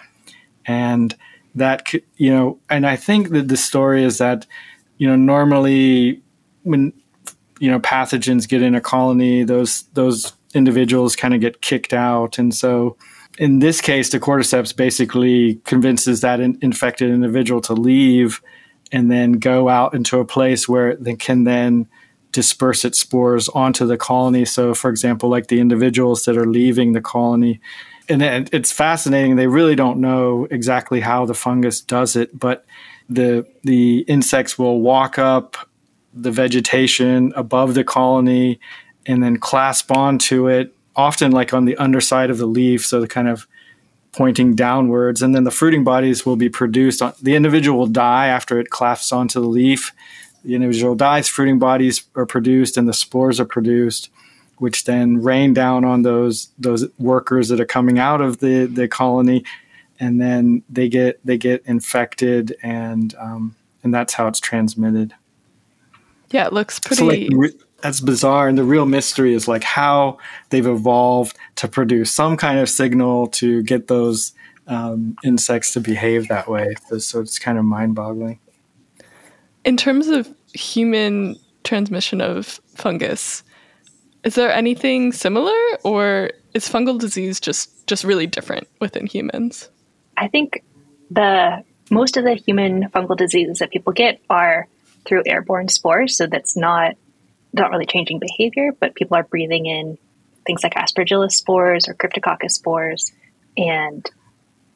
And 0.66 1.16
that 1.56 1.94
you 2.16 2.34
know 2.34 2.60
and 2.68 2.88
i 2.88 2.96
think 2.96 3.30
that 3.30 3.48
the 3.48 3.56
story 3.56 4.04
is 4.04 4.18
that 4.18 4.48
you 4.98 5.08
know 5.08 5.16
normally 5.16 6.20
when 6.64 6.92
you 7.60 7.70
know 7.70 7.80
pathogens 7.80 8.50
get 8.50 8.64
in 8.64 8.74
a 8.74 8.82
colony 8.82 9.44
those 9.44 9.84
those 9.94 10.34
individuals 10.54 11.16
kind 11.16 11.34
of 11.34 11.42
get 11.42 11.62
kicked 11.62 11.94
out. 11.94 12.38
And 12.38 12.54
so 12.54 12.98
in 13.38 13.60
this 13.60 13.82
case 13.82 14.10
the 14.10 14.20
cordyceps 14.20 14.76
basically 14.76 15.56
convinces 15.66 16.22
that 16.22 16.40
in- 16.40 16.58
infected 16.62 17.10
individual 17.10 17.62
to 17.62 17.74
leave 17.74 18.42
and 18.92 19.10
then 19.10 19.34
go 19.34 19.70
out 19.70 19.94
into 19.94 20.20
a 20.20 20.26
place 20.26 20.70
where 20.70 20.96
they 20.96 21.16
can 21.16 21.44
then 21.44 21.88
disperse 22.32 22.84
its 22.84 23.00
spores 23.00 23.48
onto 23.50 23.86
the 23.86 23.98
colony. 23.98 24.46
So 24.46 24.74
for 24.74 24.90
example 24.90 25.30
like 25.30 25.48
the 25.48 25.60
individuals 25.60 26.26
that 26.26 26.38
are 26.38 26.48
leaving 26.48 26.94
the 26.94 27.02
colony. 27.02 27.60
And 28.10 28.22
it, 28.22 28.50
it's 28.54 28.72
fascinating. 28.72 29.36
They 29.36 29.48
really 29.48 29.76
don't 29.76 30.00
know 30.00 30.48
exactly 30.52 31.00
how 31.00 31.26
the 31.26 31.34
fungus 31.34 31.82
does 31.82 32.16
it 32.16 32.38
but 32.38 32.66
the 33.10 33.46
the 33.64 34.00
insects 34.08 34.58
will 34.58 34.82
walk 34.82 35.20
up 35.20 35.58
the 36.14 36.32
vegetation 36.32 37.34
above 37.36 37.74
the 37.74 37.84
colony 37.84 38.60
and 39.06 39.22
then 39.22 39.38
clasp 39.38 39.92
onto 39.92 40.48
it 40.48 40.76
often 40.96 41.32
like 41.32 41.54
on 41.54 41.66
the 41.66 41.76
underside 41.78 42.30
of 42.30 42.38
the 42.38 42.46
leaf 42.46 42.86
so 42.86 43.02
the 43.02 43.08
kind 43.08 43.28
of 43.28 43.48
pointing 44.12 44.54
downwards 44.54 45.22
and 45.22 45.34
then 45.36 45.44
the 45.44 45.52
fruiting 45.52 45.84
bodies 45.84 46.24
will 46.26 46.36
be 46.36 46.50
produced 46.50 47.02
on, 47.02 47.14
the 47.22 47.36
individual 47.36 47.80
will 47.80 47.88
die 47.88 48.28
after 48.28 48.60
it 48.60 48.70
clasps 48.70 49.12
onto 49.12 49.42
the 49.42 49.48
leaf 49.48 49.92
the 50.46 50.54
individual 50.56 50.94
dies 50.96 51.28
fruiting 51.28 51.58
bodies 51.58 52.04
are 52.16 52.26
produced 52.26 52.78
and 52.78 52.88
the 52.88 52.94
spores 52.94 53.40
are 53.40 53.46
produced 53.46 54.10
which 54.60 54.84
then 54.84 55.22
rain 55.22 55.54
down 55.54 55.84
on 55.84 56.04
those 56.04 56.50
those 56.60 56.86
workers 57.00 57.50
that 57.50 57.60
are 57.60 57.66
coming 57.66 57.98
out 57.98 58.22
of 58.22 58.38
the 58.40 58.66
the 58.66 58.88
colony 58.88 59.44
and 60.00 60.22
then 60.22 60.62
they 60.70 60.88
get 60.88 61.20
they 61.26 61.38
get 61.38 61.64
infected 61.66 62.56
and 62.62 63.16
um, 63.20 63.56
and 63.84 63.94
that's 63.94 64.14
how 64.14 64.28
it's 64.28 64.40
transmitted 64.40 65.14
Yeah, 66.30 66.46
it 66.46 66.54
looks 66.54 66.80
pretty. 66.80 67.28
so 67.28 67.38
like 67.40 67.54
that's 67.84 68.00
bizarre 68.00 68.48
and 68.48 68.58
the 68.58 68.64
real 68.64 68.86
mystery 68.88 69.34
is 69.34 69.48
like 69.48 69.64
how 69.64 70.18
they've 70.50 70.66
evolved 70.66 71.38
to 71.56 71.68
produce 71.68 72.12
some 72.12 72.38
kind 72.38 72.58
of 72.58 72.68
signal 72.68 73.28
to 73.28 73.62
get 73.64 73.88
those 73.88 74.34
um, 74.66 75.16
insects 75.24 75.74
to 75.74 75.80
behave 75.80 76.30
that 76.30 76.50
way 76.50 76.74
so, 76.88 76.98
so 76.98 77.20
it's 77.20 77.38
kind 77.38 77.58
of 77.58 77.66
mind-boggling 77.66 78.40
in 79.64 79.78
terms 79.78 80.08
of 80.08 80.34
human 80.54 81.38
transmission 81.64 82.22
of 82.22 82.60
fungus, 82.76 83.44
is 84.24 84.36
there 84.36 84.52
anything 84.52 85.12
similar, 85.12 85.56
or 85.84 86.32
is 86.54 86.70
fungal 86.70 87.00
disease 87.00 87.40
just 87.40 87.88
just 87.88 88.04
really 88.04 88.28
different 88.28 88.68
within 88.80 89.06
humans? 89.06 89.70
I 90.18 90.28
think 90.28 90.64
the 91.12 91.64
most 91.90 92.18
of 92.18 92.24
the 92.24 92.36
human 92.36 92.90
fungal 92.90 93.18
diseases 93.18 93.60
that 93.60 93.72
people 93.72 93.94
get 93.94 94.22
are 94.30 94.68
through 95.06 95.24
airborne 95.26 95.68
spores, 95.68 96.16
so 96.18 96.28
that's 96.28 96.56
not 96.56 96.96
not 97.54 97.72
really 97.72 97.86
changing 97.86 98.20
behavior, 98.20 98.72
but 98.80 98.96
people 98.96 99.16
are 99.16 99.24
breathing 99.24 99.66
in 99.66 99.98
things 100.46 100.64
like 100.64 100.74
aspergillus 100.74 101.32
spores 101.32 101.88
or 101.88 101.94
cryptococcus 101.94 102.52
spores, 102.52 103.12
and 103.56 104.10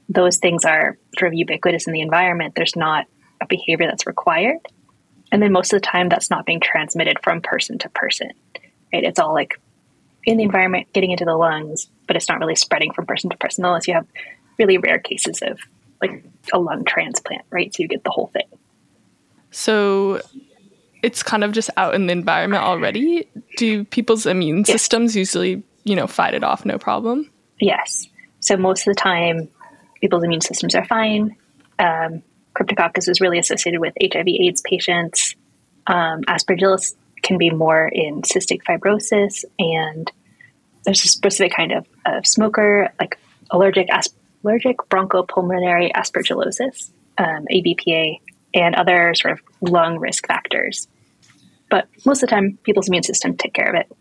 those 0.09 0.37
things 0.37 0.63
are 0.63 0.97
sort 1.17 1.33
of 1.33 1.33
ubiquitous 1.33 1.87
in 1.87 1.93
the 1.93 2.01
environment. 2.01 2.53
There's 2.55 2.75
not 2.75 3.07
a 3.41 3.47
behavior 3.47 3.87
that's 3.87 4.07
required, 4.07 4.59
and 5.31 5.41
then 5.41 5.51
most 5.51 5.73
of 5.73 5.81
the 5.81 5.85
time 5.85 6.09
that's 6.09 6.29
not 6.29 6.45
being 6.45 6.59
transmitted 6.59 7.17
from 7.21 7.41
person 7.41 7.77
to 7.79 7.89
person. 7.89 8.31
Right? 8.93 9.03
It's 9.03 9.19
all 9.19 9.33
like 9.33 9.59
in 10.25 10.37
the 10.37 10.43
environment, 10.43 10.87
getting 10.93 11.11
into 11.11 11.25
the 11.25 11.35
lungs, 11.35 11.87
but 12.05 12.15
it's 12.15 12.29
not 12.29 12.39
really 12.39 12.55
spreading 12.55 12.93
from 12.93 13.05
person 13.05 13.29
to 13.29 13.37
person 13.37 13.65
unless 13.65 13.87
you 13.87 13.93
have 13.93 14.05
really 14.59 14.77
rare 14.77 14.99
cases 14.99 15.41
of 15.41 15.59
like 16.01 16.23
a 16.53 16.59
lung 16.59 16.85
transplant, 16.85 17.43
right? 17.49 17.73
So 17.73 17.83
you 17.83 17.87
get 17.87 18.03
the 18.03 18.11
whole 18.11 18.27
thing. 18.27 18.47
So 19.51 20.21
it's 21.03 21.23
kind 21.23 21.43
of 21.43 21.51
just 21.51 21.69
out 21.77 21.95
in 21.95 22.07
the 22.07 22.13
environment 22.13 22.63
already. 22.63 23.27
Do 23.57 23.83
people's 23.85 24.25
immune 24.25 24.65
systems 24.65 25.15
usually 25.15 25.63
you 25.87 25.95
know, 25.95 26.05
fight 26.05 26.33
it 26.33 26.43
off 26.43 26.65
no 26.65 26.77
problem? 26.77 27.31
Yes. 27.59 28.07
So 28.41 28.57
most 28.57 28.87
of 28.87 28.93
the 28.93 28.99
time, 28.99 29.47
people's 30.01 30.23
immune 30.23 30.41
systems 30.41 30.75
are 30.75 30.85
fine. 30.85 31.35
Um, 31.79 32.21
Cryptococcus 32.55 33.07
is 33.07 33.21
really 33.21 33.39
associated 33.39 33.79
with 33.79 33.93
HIV/AIDS 34.01 34.61
patients. 34.61 35.35
Um, 35.87 36.23
aspergillus 36.23 36.93
can 37.23 37.37
be 37.37 37.49
more 37.49 37.87
in 37.87 38.21
cystic 38.23 38.59
fibrosis, 38.67 39.45
and 39.57 40.11
there's 40.83 41.03
a 41.05 41.07
specific 41.07 41.53
kind 41.55 41.71
of, 41.71 41.87
of 42.05 42.27
smoker, 42.27 42.91
like 42.99 43.17
allergic 43.51 43.87
as- 43.89 44.13
allergic 44.43 44.77
bronchopulmonary 44.89 45.91
aspergillosis, 45.93 46.91
um, 47.17 47.45
ABPA, 47.51 48.19
and 48.53 48.75
other 48.75 49.13
sort 49.15 49.33
of 49.33 49.46
lung 49.61 49.97
risk 49.97 50.27
factors. 50.27 50.87
But 51.69 51.87
most 52.05 52.23
of 52.23 52.29
the 52.29 52.35
time, 52.35 52.57
people's 52.63 52.87
immune 52.87 53.03
system 53.03 53.35
take 53.35 53.53
care 53.53 53.69
of 53.69 53.75
it. 53.75 53.91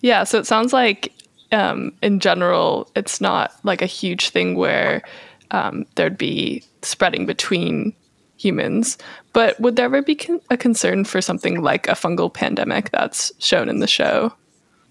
Yeah, 0.00 0.24
so 0.24 0.38
it 0.38 0.46
sounds 0.46 0.72
like 0.72 1.12
um, 1.52 1.92
in 2.02 2.20
general, 2.20 2.90
it's 2.94 3.20
not 3.20 3.52
like 3.64 3.82
a 3.82 3.86
huge 3.86 4.30
thing 4.30 4.54
where 4.56 5.02
um, 5.50 5.86
there'd 5.94 6.18
be 6.18 6.62
spreading 6.82 7.26
between 7.26 7.94
humans. 8.36 8.98
But 9.32 9.58
would 9.60 9.76
there 9.76 9.86
ever 9.86 10.02
be 10.02 10.14
con- 10.14 10.40
a 10.50 10.56
concern 10.56 11.04
for 11.04 11.20
something 11.20 11.62
like 11.62 11.88
a 11.88 11.92
fungal 11.92 12.32
pandemic 12.32 12.90
that's 12.90 13.32
shown 13.38 13.68
in 13.68 13.80
the 13.80 13.86
show? 13.86 14.32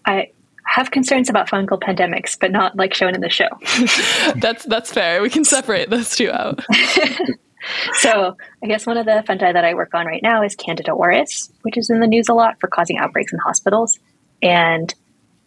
I 0.05 0.31
have 0.65 0.91
concerns 0.91 1.29
about 1.29 1.47
fungal 1.47 1.79
pandemics, 1.79 2.37
but 2.39 2.51
not 2.51 2.75
like 2.75 2.93
shown 2.93 3.15
in 3.15 3.21
the 3.21 3.29
show. 3.29 3.49
that's 4.35 4.65
that's 4.65 4.91
fair. 4.91 5.21
We 5.21 5.29
can 5.29 5.45
separate 5.45 5.89
those 5.89 6.15
two 6.15 6.31
out. 6.31 6.63
so 7.93 8.37
I 8.63 8.67
guess 8.67 8.85
one 8.85 8.97
of 8.97 9.05
the 9.05 9.23
fungi 9.25 9.51
that 9.51 9.65
I 9.65 9.73
work 9.73 9.93
on 9.93 10.05
right 10.05 10.21
now 10.21 10.43
is 10.43 10.55
Candida 10.55 10.91
auris, 10.91 11.51
which 11.61 11.77
is 11.77 11.89
in 11.89 11.99
the 11.99 12.07
news 12.07 12.29
a 12.29 12.33
lot 12.33 12.59
for 12.59 12.67
causing 12.67 12.97
outbreaks 12.97 13.33
in 13.33 13.39
hospitals. 13.39 13.99
And 14.41 14.93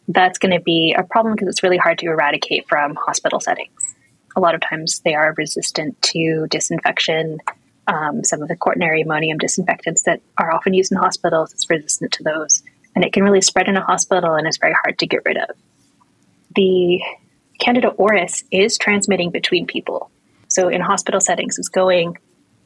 that's 0.08 0.38
going 0.38 0.52
to 0.52 0.60
be 0.60 0.94
a 0.96 1.04
problem 1.04 1.34
because 1.34 1.48
it's 1.48 1.62
really 1.62 1.76
hard 1.76 1.98
to 1.98 2.06
eradicate 2.06 2.68
from 2.68 2.96
hospital 2.96 3.40
settings. 3.40 3.94
A 4.36 4.40
lot 4.40 4.54
of 4.54 4.60
times 4.60 5.00
they 5.00 5.14
are 5.14 5.34
resistant 5.36 6.00
to 6.02 6.46
disinfection. 6.50 7.38
Um, 7.86 8.24
some 8.24 8.42
of 8.42 8.48
the 8.48 8.56
quaternary 8.56 9.02
ammonium 9.02 9.38
disinfectants 9.38 10.02
that 10.04 10.20
are 10.38 10.52
often 10.52 10.74
used 10.74 10.92
in 10.92 10.98
hospitals 10.98 11.52
is 11.54 11.68
resistant 11.68 12.12
to 12.12 12.22
those. 12.22 12.62
And 12.94 13.04
it 13.04 13.12
can 13.12 13.22
really 13.22 13.40
spread 13.40 13.68
in 13.68 13.76
a 13.76 13.84
hospital 13.84 14.34
and 14.34 14.46
is 14.46 14.58
very 14.58 14.74
hard 14.82 14.98
to 14.98 15.06
get 15.06 15.22
rid 15.24 15.36
of. 15.36 15.56
The 16.56 17.00
Candida 17.60 17.90
auris 17.90 18.42
is 18.50 18.78
transmitting 18.78 19.30
between 19.30 19.66
people. 19.66 20.10
So 20.50 20.68
in 20.68 20.80
hospital 20.80 21.20
settings, 21.20 21.58
it's 21.58 21.68
going, 21.68 22.18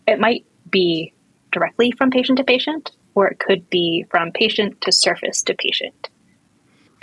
it 0.09 0.19
might 0.19 0.47
be 0.69 1.13
directly 1.53 1.93
from 1.93 2.11
patient 2.11 2.39
to 2.39 2.45
patient, 2.45 2.91
or 3.15 3.29
it 3.29 3.39
could 3.39 3.69
be 3.71 4.07
from 4.11 4.33
patient 4.33 4.81
to 4.81 4.91
surface 4.91 5.43
to 5.45 5.55
patient. 5.55 6.09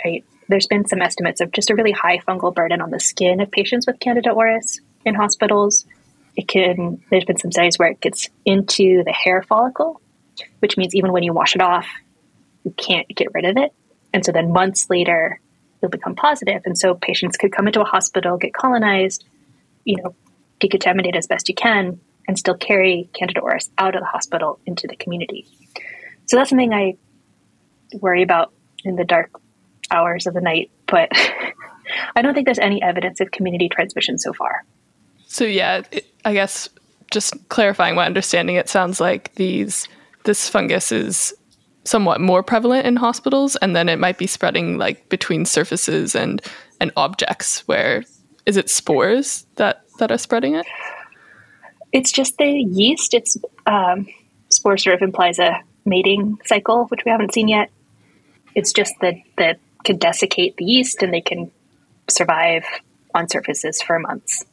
Right? 0.04 0.24
There's 0.48 0.66
been 0.66 0.86
some 0.86 1.00
estimates 1.00 1.40
of 1.40 1.52
just 1.52 1.70
a 1.70 1.76
really 1.76 1.92
high 1.92 2.18
fungal 2.18 2.52
burden 2.52 2.80
on 2.80 2.90
the 2.90 2.98
skin 2.98 3.40
of 3.40 3.50
patients 3.52 3.86
with 3.86 4.00
Candida 4.00 4.30
auris 4.30 4.80
in 5.04 5.14
hospitals. 5.14 5.86
It 6.36 6.48
can, 6.48 7.00
there's 7.10 7.24
been 7.24 7.38
some 7.38 7.52
studies 7.52 7.78
where 7.78 7.90
it 7.90 8.00
gets 8.00 8.28
into 8.44 9.04
the 9.04 9.12
hair 9.12 9.42
follicle, 9.42 10.00
which 10.58 10.76
means 10.76 10.96
even 10.96 11.12
when 11.12 11.22
you 11.22 11.32
wash 11.32 11.54
it 11.54 11.62
off, 11.62 11.86
you 12.64 12.72
can't 12.72 13.06
get 13.08 13.28
rid 13.32 13.44
of 13.44 13.56
it. 13.56 13.72
And 14.12 14.24
so 14.24 14.32
then 14.32 14.52
months 14.52 14.90
later, 14.90 15.40
you'll 15.80 15.90
become 15.90 16.16
positive. 16.16 16.62
And 16.64 16.76
so 16.76 16.96
patients 16.96 17.36
could 17.36 17.52
come 17.52 17.68
into 17.68 17.80
a 17.80 17.84
hospital, 17.84 18.36
get 18.36 18.52
colonized, 18.52 19.24
you 19.84 19.96
know, 20.02 20.14
decontaminate 20.62 21.16
as 21.16 21.26
best 21.26 21.48
you 21.48 21.54
can, 21.54 22.00
and 22.28 22.38
still 22.38 22.56
carry 22.56 23.10
Candida 23.14 23.40
auris 23.40 23.68
out 23.78 23.94
of 23.94 24.00
the 24.00 24.06
hospital 24.06 24.60
into 24.66 24.86
the 24.86 24.96
community. 24.96 25.46
So 26.26 26.36
that's 26.36 26.50
something 26.50 26.72
I 26.72 26.96
worry 28.00 28.22
about 28.22 28.52
in 28.84 28.96
the 28.96 29.04
dark 29.04 29.30
hours 29.90 30.26
of 30.26 30.34
the 30.34 30.40
night, 30.40 30.70
but 30.86 31.10
I 32.16 32.22
don't 32.22 32.34
think 32.34 32.46
there's 32.46 32.58
any 32.58 32.82
evidence 32.82 33.20
of 33.20 33.30
community 33.30 33.68
transmission 33.68 34.18
so 34.18 34.32
far. 34.32 34.64
So 35.26 35.44
yeah, 35.44 35.82
it, 35.90 36.06
I 36.24 36.32
guess 36.32 36.68
just 37.10 37.48
clarifying 37.48 37.94
my 37.94 38.06
understanding, 38.06 38.56
it 38.56 38.68
sounds 38.68 39.00
like 39.00 39.34
these 39.34 39.88
this 40.24 40.48
fungus 40.48 40.92
is 40.92 41.34
somewhat 41.84 42.20
more 42.20 42.42
prevalent 42.42 42.86
in 42.86 42.96
hospitals, 42.96 43.56
and 43.56 43.74
then 43.74 43.88
it 43.88 43.98
might 43.98 44.18
be 44.18 44.26
spreading 44.26 44.78
like 44.78 45.08
between 45.08 45.44
surfaces 45.44 46.14
and 46.14 46.42
and 46.80 46.92
objects. 46.96 47.66
Where 47.66 48.04
is 48.46 48.56
it 48.56 48.70
spores 48.70 49.46
that 49.56 49.84
that 49.98 50.10
are 50.10 50.18
spreading 50.18 50.54
it? 50.54 50.66
It's 51.92 52.12
just 52.12 52.38
the 52.38 52.46
yeast. 52.46 53.14
It's 53.14 53.36
um, 53.66 54.06
spore 54.48 54.76
sort 54.76 54.96
of 54.96 55.02
implies 55.02 55.38
a 55.38 55.60
mating 55.84 56.38
cycle, 56.44 56.86
which 56.86 57.00
we 57.04 57.10
haven't 57.10 57.34
seen 57.34 57.48
yet. 57.48 57.70
It's 58.54 58.72
just 58.72 58.94
that 59.00 59.14
that 59.38 59.58
can 59.84 59.98
desiccate 59.98 60.56
the 60.56 60.64
yeast 60.64 61.02
and 61.02 61.12
they 61.12 61.20
can 61.20 61.50
survive 62.08 62.64
on 63.14 63.28
surfaces 63.28 63.82
for 63.82 63.98
months. 63.98 64.44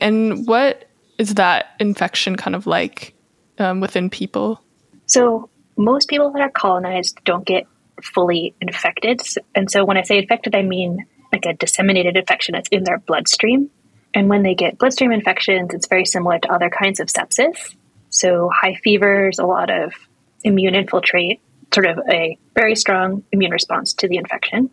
And 0.00 0.46
what 0.46 0.88
is 1.18 1.34
that 1.34 1.74
infection 1.78 2.36
kind 2.36 2.56
of 2.56 2.66
like 2.66 3.14
um, 3.58 3.80
within 3.80 4.08
people? 4.10 4.62
So 5.06 5.50
most 5.76 6.08
people 6.08 6.30
that 6.32 6.40
are 6.40 6.50
colonized 6.50 7.20
don't 7.24 7.44
get 7.44 7.66
fully 8.02 8.54
infected. 8.60 9.20
And 9.54 9.70
so 9.70 9.84
when 9.84 9.96
I 9.96 10.02
say 10.02 10.18
infected, 10.18 10.54
I 10.54 10.62
mean 10.62 11.06
like 11.32 11.46
a 11.46 11.54
disseminated 11.54 12.16
infection 12.16 12.54
that's 12.54 12.68
in 12.70 12.84
their 12.84 12.98
bloodstream. 12.98 13.70
And 14.14 14.28
when 14.28 14.42
they 14.42 14.54
get 14.54 14.78
bloodstream 14.78 15.12
infections, 15.12 15.72
it's 15.72 15.86
very 15.86 16.04
similar 16.04 16.38
to 16.38 16.52
other 16.52 16.70
kinds 16.70 17.00
of 17.00 17.08
sepsis. 17.08 17.76
So 18.08 18.50
high 18.52 18.74
fevers, 18.74 19.38
a 19.38 19.46
lot 19.46 19.70
of 19.70 19.94
immune 20.42 20.74
infiltrate, 20.74 21.40
sort 21.72 21.86
of 21.86 22.00
a 22.10 22.36
very 22.54 22.74
strong 22.74 23.22
immune 23.30 23.52
response 23.52 23.94
to 23.94 24.08
the 24.08 24.16
infection. 24.16 24.70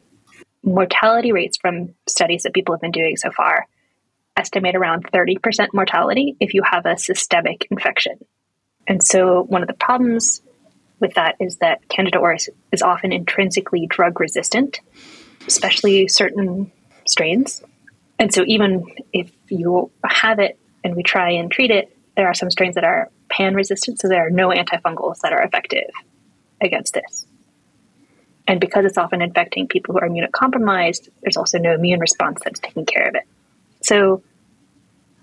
Mortality 0.63 1.31
rates 1.31 1.57
from 1.57 1.93
studies 2.07 2.43
that 2.43 2.53
people 2.53 2.73
have 2.73 2.81
been 2.81 2.91
doing 2.91 3.15
so 3.15 3.31
far 3.31 3.67
estimate 4.35 4.75
around 4.75 5.11
30% 5.11 5.69
mortality 5.73 6.35
if 6.39 6.53
you 6.53 6.61
have 6.63 6.85
a 6.85 6.97
systemic 6.97 7.67
infection. 7.71 8.19
And 8.87 9.03
so 9.03 9.43
one 9.43 9.61
of 9.61 9.67
the 9.67 9.73
problems 9.73 10.41
with 10.99 11.15
that 11.15 11.35
is 11.39 11.57
that 11.57 11.87
Candida 11.89 12.19
auris 12.19 12.49
is 12.71 12.81
often 12.81 13.11
intrinsically 13.11 13.87
drug 13.87 14.19
resistant, 14.19 14.79
especially 15.47 16.07
certain 16.07 16.71
strains. 17.05 17.63
And 18.19 18.33
so 18.33 18.43
even 18.45 18.85
if 19.13 19.31
you 19.49 19.91
have 20.03 20.39
it 20.39 20.59
and 20.83 20.95
we 20.95 21.03
try 21.03 21.31
and 21.31 21.51
treat 21.51 21.71
it, 21.71 21.95
there 22.15 22.27
are 22.27 22.33
some 22.33 22.51
strains 22.51 22.75
that 22.75 22.83
are 22.83 23.09
pan 23.29 23.55
resistant, 23.55 23.99
so 23.99 24.07
there 24.07 24.25
are 24.25 24.29
no 24.29 24.49
antifungals 24.49 25.19
that 25.21 25.33
are 25.33 25.41
effective 25.41 25.89
against 26.61 26.93
this. 26.93 27.25
And 28.47 28.59
because 28.61 28.85
it's 28.85 28.97
often 28.97 29.21
infecting 29.21 29.67
people 29.67 29.93
who 29.93 29.99
are 29.99 30.09
immunocompromised, 30.09 31.09
there's 31.21 31.37
also 31.37 31.59
no 31.59 31.73
immune 31.73 31.99
response 31.99 32.39
that's 32.43 32.59
taking 32.59 32.85
care 32.85 33.07
of 33.09 33.15
it. 33.15 33.23
So 33.81 34.23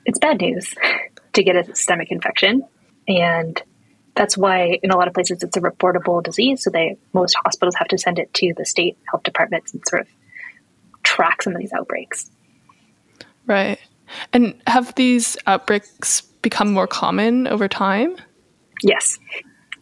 it's 0.04 0.18
bad 0.18 0.40
news 0.40 0.74
to 1.32 1.42
get 1.42 1.56
a 1.56 1.64
systemic 1.64 2.10
infection. 2.12 2.64
And 3.08 3.60
that's 4.14 4.36
why 4.36 4.78
in 4.82 4.90
a 4.90 4.96
lot 4.96 5.08
of 5.08 5.14
places 5.14 5.42
it's 5.42 5.56
a 5.56 5.60
reportable 5.60 6.22
disease. 6.22 6.62
So 6.62 6.70
they 6.70 6.96
most 7.12 7.36
hospitals 7.44 7.74
have 7.76 7.88
to 7.88 7.98
send 7.98 8.18
it 8.18 8.32
to 8.34 8.54
the 8.56 8.64
state 8.64 8.96
health 9.10 9.22
departments 9.22 9.72
and 9.72 9.82
sort 9.86 10.02
of 10.02 10.08
track 11.02 11.42
some 11.42 11.54
of 11.54 11.60
these 11.60 11.72
outbreaks. 11.72 12.30
Right. 13.46 13.78
And 14.32 14.60
have 14.66 14.94
these 14.94 15.36
outbreaks 15.46 16.20
become 16.20 16.72
more 16.72 16.86
common 16.86 17.46
over 17.46 17.68
time? 17.68 18.16
Yes. 18.82 19.18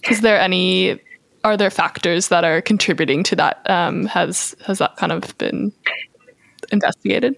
Is 0.08 0.20
there 0.20 0.40
any 0.40 1.00
are 1.44 1.56
there 1.56 1.70
factors 1.70 2.28
that 2.28 2.44
are 2.44 2.62
contributing 2.62 3.24
to 3.24 3.36
that? 3.36 3.68
Um, 3.68 4.06
has 4.06 4.54
has 4.66 4.78
that 4.78 4.96
kind 4.96 5.12
of 5.12 5.36
been 5.38 5.72
investigated? 6.70 7.36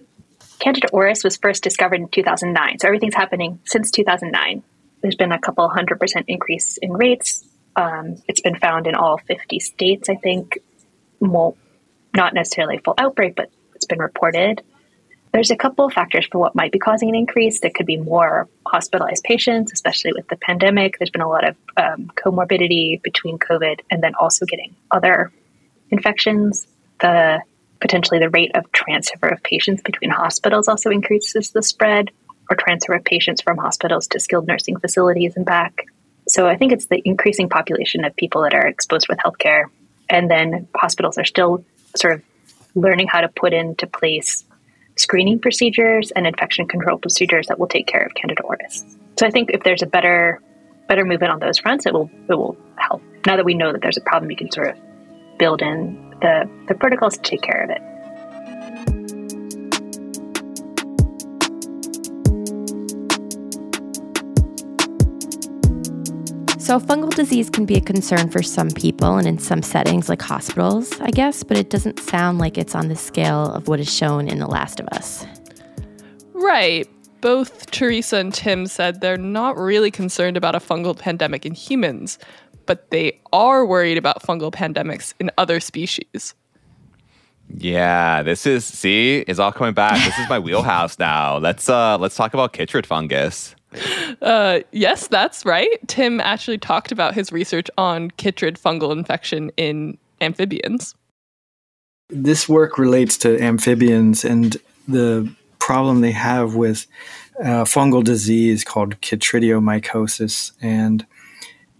Candida 0.59 0.87
auris 0.93 1.23
was 1.23 1.37
first 1.37 1.63
discovered 1.63 1.99
in 1.99 2.07
2009, 2.07 2.79
so 2.79 2.87
everything's 2.87 3.15
happening 3.15 3.59
since 3.65 3.91
2009. 3.91 4.63
There's 5.05 5.13
been 5.15 5.31
a 5.31 5.37
couple 5.37 5.69
hundred 5.69 5.99
percent 5.99 6.25
increase 6.29 6.77
in 6.77 6.91
rates. 6.91 7.43
Um, 7.75 8.15
it's 8.27 8.41
been 8.41 8.55
found 8.55 8.87
in 8.87 8.95
all 8.95 9.19
50 9.19 9.59
states, 9.59 10.09
I 10.09 10.15
think. 10.15 10.57
Well, 11.19 11.55
not 12.15 12.33
necessarily 12.33 12.77
a 12.77 12.79
full 12.79 12.95
outbreak, 12.97 13.35
but 13.35 13.51
it's 13.75 13.85
been 13.85 13.99
reported. 13.99 14.63
There's 15.31 15.51
a 15.51 15.55
couple 15.55 15.85
of 15.85 15.93
factors 15.93 16.25
for 16.31 16.39
what 16.39 16.55
might 16.55 16.71
be 16.71 16.79
causing 16.79 17.09
an 17.09 17.13
increase. 17.13 17.59
There 17.59 17.69
could 17.69 17.85
be 17.85 17.97
more 17.97 18.49
hospitalized 18.65 19.23
patients, 19.23 19.71
especially 19.73 20.13
with 20.13 20.27
the 20.27 20.37
pandemic. 20.37 20.97
There's 20.97 21.11
been 21.11 21.21
a 21.21 21.29
lot 21.29 21.47
of 21.47 21.55
um, 21.77 22.11
comorbidity 22.15 22.99
between 23.03 23.37
COVID 23.37 23.81
and 23.91 24.01
then 24.01 24.15
also 24.15 24.47
getting 24.47 24.75
other 24.89 25.31
infections. 25.91 26.65
The 26.99 27.43
potentially 27.79 28.17
the 28.17 28.31
rate 28.31 28.55
of 28.55 28.71
transfer 28.71 29.27
of 29.27 29.43
patients 29.43 29.83
between 29.83 30.09
hospitals 30.09 30.67
also 30.67 30.89
increases 30.89 31.51
the 31.51 31.61
spread, 31.61 32.09
or 32.49 32.55
transfer 32.55 32.93
of 32.93 33.03
patients 33.03 33.41
from 33.41 33.57
hospitals 33.57 34.07
to 34.07 34.19
skilled 34.19 34.47
nursing 34.47 34.79
facilities 34.79 35.35
and 35.35 35.45
back. 35.45 35.85
So 36.27 36.47
I 36.47 36.57
think 36.57 36.71
it's 36.71 36.87
the 36.87 37.01
increasing 37.05 37.49
population 37.49 38.03
of 38.03 38.15
people 38.15 38.41
that 38.43 38.53
are 38.53 38.65
exposed 38.65 39.07
with 39.07 39.19
healthcare, 39.19 39.65
and 40.09 40.29
then 40.29 40.67
hospitals 40.75 41.17
are 41.17 41.25
still 41.25 41.63
sort 41.95 42.15
of 42.15 42.23
learning 42.73 43.07
how 43.07 43.21
to 43.21 43.29
put 43.29 43.53
into 43.53 43.87
place 43.87 44.43
screening 44.97 45.39
procedures 45.39 46.11
and 46.11 46.25
infection 46.25 46.67
control 46.67 46.97
procedures 46.97 47.47
that 47.47 47.59
will 47.59 47.67
take 47.67 47.87
care 47.87 48.01
of 48.01 48.13
Candida 48.15 48.41
auris. 48.43 48.83
So 49.19 49.25
I 49.25 49.31
think 49.31 49.51
if 49.51 49.63
there's 49.63 49.81
a 49.81 49.87
better 49.87 50.41
better 50.87 51.03
movement 51.03 51.31
on 51.31 51.39
those 51.39 51.57
fronts, 51.57 51.85
it 51.85 51.93
will 51.93 52.09
it 52.29 52.33
will 52.33 52.57
help. 52.77 53.01
Now 53.25 53.35
that 53.35 53.45
we 53.45 53.53
know 53.53 53.71
that 53.71 53.81
there's 53.81 53.97
a 53.97 54.01
problem, 54.01 54.29
you 54.31 54.37
can 54.37 54.51
sort 54.51 54.69
of 54.69 54.77
build 55.37 55.61
in 55.61 56.15
the 56.21 56.49
the 56.67 56.75
protocols 56.75 57.17
to 57.17 57.21
take 57.21 57.41
care 57.41 57.63
of 57.63 57.69
it. 57.69 57.81
So, 66.65 66.79
fungal 66.79 67.13
disease 67.13 67.47
can 67.47 67.67
be 67.67 67.75
a 67.75 67.79
concern 67.79 68.31
for 68.31 68.41
some 68.41 68.71
people 68.71 69.17
and 69.17 69.27
in 69.27 69.37
some 69.37 69.61
settings, 69.61 70.09
like 70.09 70.19
hospitals, 70.19 70.99
I 70.99 71.11
guess, 71.11 71.43
but 71.43 71.57
it 71.57 71.69
doesn't 71.69 71.99
sound 71.99 72.39
like 72.39 72.57
it's 72.57 72.73
on 72.73 72.87
the 72.87 72.95
scale 72.95 73.51
of 73.53 73.67
what 73.67 73.79
is 73.79 73.93
shown 73.93 74.27
in 74.27 74.39
The 74.39 74.47
Last 74.47 74.79
of 74.79 74.87
Us. 74.87 75.27
Right. 76.33 76.89
Both 77.21 77.69
Teresa 77.69 78.17
and 78.17 78.33
Tim 78.33 78.65
said 78.65 78.99
they're 78.99 79.15
not 79.15 79.59
really 79.59 79.91
concerned 79.91 80.37
about 80.37 80.55
a 80.55 80.59
fungal 80.59 80.97
pandemic 80.97 81.45
in 81.45 81.53
humans, 81.53 82.17
but 82.65 82.89
they 82.89 83.21
are 83.31 83.63
worried 83.63 83.99
about 83.99 84.23
fungal 84.23 84.51
pandemics 84.51 85.13
in 85.19 85.29
other 85.37 85.59
species. 85.59 86.33
Yeah, 87.55 88.23
this 88.23 88.47
is 88.47 88.65
see, 88.65 89.19
it's 89.27 89.37
all 89.37 89.51
coming 89.51 89.75
back. 89.75 90.03
This 90.03 90.17
is 90.17 90.27
my 90.29 90.39
wheelhouse 90.45 90.97
now. 90.97 91.37
Let's 91.37 91.69
uh 91.69 91.99
let's 91.99 92.15
talk 92.15 92.33
about 92.33 92.53
chytrid 92.53 92.87
fungus. 92.87 93.55
Uh, 94.21 94.59
yes, 94.71 95.07
that's 95.07 95.45
right. 95.45 95.67
Tim 95.87 96.19
actually 96.21 96.57
talked 96.57 96.91
about 96.91 97.13
his 97.13 97.31
research 97.31 97.69
on 97.77 98.11
chytrid 98.11 98.59
fungal 98.59 98.91
infection 98.91 99.51
in 99.57 99.97
amphibians. 100.21 100.95
This 102.09 102.47
work 102.47 102.77
relates 102.77 103.17
to 103.19 103.41
amphibians 103.41 104.23
and 104.23 104.57
the 104.87 105.33
problem 105.59 106.01
they 106.01 106.11
have 106.11 106.55
with 106.55 106.85
uh, 107.39 107.65
fungal 107.65 108.03
disease 108.03 108.63
called 108.63 108.99
chytridiomycosis, 109.01 110.51
and 110.61 111.05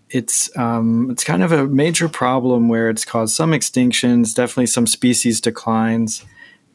it's 0.10 0.56
um, 0.58 1.10
it's 1.12 1.24
kind 1.24 1.44
of 1.44 1.52
a 1.52 1.68
major 1.68 2.10
problem 2.10 2.68
where 2.68 2.90
it's 2.90 3.06
caused 3.06 3.36
some 3.36 3.52
extinctions, 3.52 4.34
definitely 4.34 4.66
some 4.66 4.88
species 4.88 5.40
declines, 5.40 6.26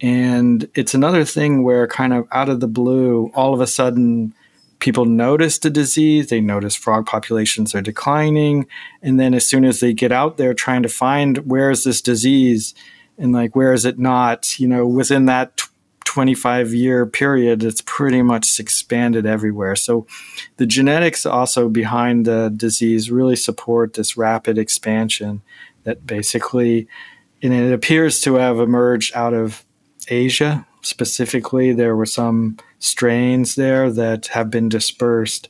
and 0.00 0.68
it's 0.74 0.94
another 0.94 1.24
thing 1.24 1.62
where 1.62 1.86
kind 1.86 2.12
of 2.12 2.26
out 2.32 2.48
of 2.48 2.60
the 2.60 2.68
blue, 2.68 3.30
all 3.34 3.52
of 3.52 3.60
a 3.60 3.66
sudden 3.66 4.34
people 4.80 5.04
notice 5.04 5.58
the 5.58 5.70
disease, 5.70 6.28
they 6.28 6.40
notice 6.40 6.74
frog 6.74 7.06
populations 7.06 7.74
are 7.74 7.82
declining, 7.82 8.66
and 9.02 9.20
then 9.20 9.34
as 9.34 9.46
soon 9.46 9.64
as 9.64 9.80
they 9.80 9.92
get 9.92 10.10
out 10.10 10.36
there 10.36 10.54
trying 10.54 10.82
to 10.82 10.88
find 10.88 11.38
where 11.38 11.70
is 11.70 11.84
this 11.84 12.00
disease 12.00 12.74
and 13.18 13.32
like 13.32 13.54
where 13.54 13.72
is 13.72 13.84
it 13.84 13.98
not, 13.98 14.58
you 14.58 14.66
know, 14.66 14.86
within 14.86 15.26
that 15.26 15.56
t- 15.56 15.66
25 16.06 16.74
year 16.74 17.06
period, 17.06 17.62
it's 17.62 17.82
pretty 17.82 18.20
much 18.20 18.58
expanded 18.58 19.26
everywhere. 19.26 19.76
So 19.76 20.06
the 20.56 20.66
genetics 20.66 21.24
also 21.24 21.68
behind 21.68 22.26
the 22.26 22.52
disease 22.56 23.12
really 23.12 23.36
support 23.36 23.94
this 23.94 24.16
rapid 24.16 24.58
expansion 24.58 25.42
that 25.84 26.04
basically, 26.06 26.88
and 27.42 27.52
it 27.52 27.72
appears 27.72 28.20
to 28.22 28.34
have 28.34 28.58
emerged 28.58 29.14
out 29.14 29.34
of 29.34 29.64
Asia 30.08 30.66
specifically. 30.82 31.72
There 31.72 31.94
were 31.94 32.06
some 32.06 32.56
strains 32.80 33.54
there 33.54 33.90
that 33.90 34.26
have 34.28 34.50
been 34.50 34.68
dispersed. 34.68 35.48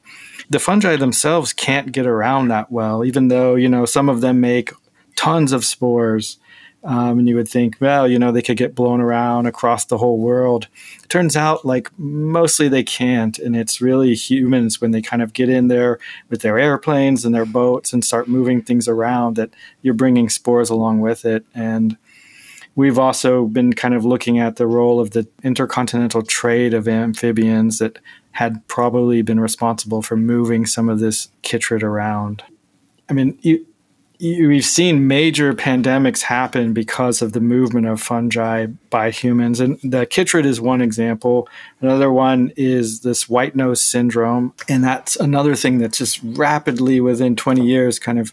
The 0.51 0.59
fungi 0.59 0.97
themselves 0.97 1.53
can't 1.53 1.93
get 1.93 2.07
around 2.07 2.49
that 2.49 2.71
well, 2.71 3.05
even 3.05 3.29
though, 3.29 3.55
you 3.55 3.69
know, 3.69 3.87
some 3.87 4.09
of 4.09 4.21
them 4.21 4.41
make 4.41 4.73
tons 5.17 5.53
of 5.53 5.65
spores. 5.65 6.39
Um, 6.83 7.19
and 7.19 7.29
you 7.29 7.37
would 7.37 7.49
think, 7.49 7.77
well, 7.79 8.09
you 8.09 8.19
know, 8.19 8.33
they 8.33 8.41
could 8.41 8.57
get 8.57 8.75
blown 8.75 9.03
around 9.03 9.47
across 9.47 9.85
the 9.85 9.99
whole 9.99 10.19
world. 10.19 10.67
Turns 11.09 11.37
out, 11.37 11.67
like, 11.67 11.91
mostly 11.99 12.69
they 12.69 12.83
can't. 12.83 13.39
And 13.39 13.55
it's 13.55 13.83
really 13.83 14.15
humans 14.15 14.81
when 14.81 14.91
they 14.91 15.03
kind 15.03 15.21
of 15.21 15.35
get 15.35 15.51
in 15.51 15.69
there 15.69 15.99
with 16.31 16.41
their 16.41 16.59
airplanes 16.59 17.25
and 17.25 17.35
their 17.35 17.45
boats 17.45 17.93
and 17.93 18.03
start 18.03 18.29
moving 18.29 18.63
things 18.63 18.89
around 18.89 19.37
that 19.37 19.51
you're 19.83 19.93
bringing 19.93 20.31
spores 20.31 20.71
along 20.71 21.01
with 21.01 21.27
it. 21.27 21.45
And 21.55 21.99
we've 22.75 22.99
also 22.99 23.47
been 23.47 23.73
kind 23.73 23.95
of 23.95 24.05
looking 24.05 24.39
at 24.39 24.57
the 24.57 24.67
role 24.67 25.01
of 25.01 25.11
the 25.11 25.27
intercontinental 25.43 26.23
trade 26.23 26.75
of 26.75 26.89
amphibians 26.89 27.79
that 27.79 27.99
had 28.33 28.67
probably 28.69 29.23
been 29.23 29.41
responsible 29.41 30.03
for 30.03 30.17
moving 30.17 30.67
some 30.67 30.89
of 30.89 31.01
this 31.01 31.29
chytrid 31.43 31.83
around. 31.83 32.43
I 33.09 33.13
mean, 33.13 33.37
you, 33.43 33.67
you, 34.21 34.49
we've 34.49 34.65
seen 34.65 35.09
major 35.09 35.53
pandemics 35.55 36.23
happen 36.23 36.73
because 36.73 37.23
of 37.23 37.33
the 37.33 37.41
movement 37.41 37.87
of 37.87 38.01
fungi 38.01 38.67
by 38.89 39.11
humans, 39.11 39.61
and 39.61 39.79
the 39.83 40.07
chytrid 40.07 40.45
is 40.45 40.61
one 40.61 40.81
example. 40.81 41.49
Another 41.81 42.13
one 42.13 42.53
is 42.57 43.01
this 43.01 43.29
white 43.29 43.57
nose 43.57 43.83
syndrome, 43.83 44.53
and 44.69 44.85
that's 44.85 45.17
another 45.17 45.57
thing 45.57 45.79
that's 45.79 45.99
just 45.99 46.21
rapidly 46.23 47.01
within 47.01 47.35
20 47.35 47.65
years 47.65 47.99
kind 47.99 48.21
of 48.21 48.33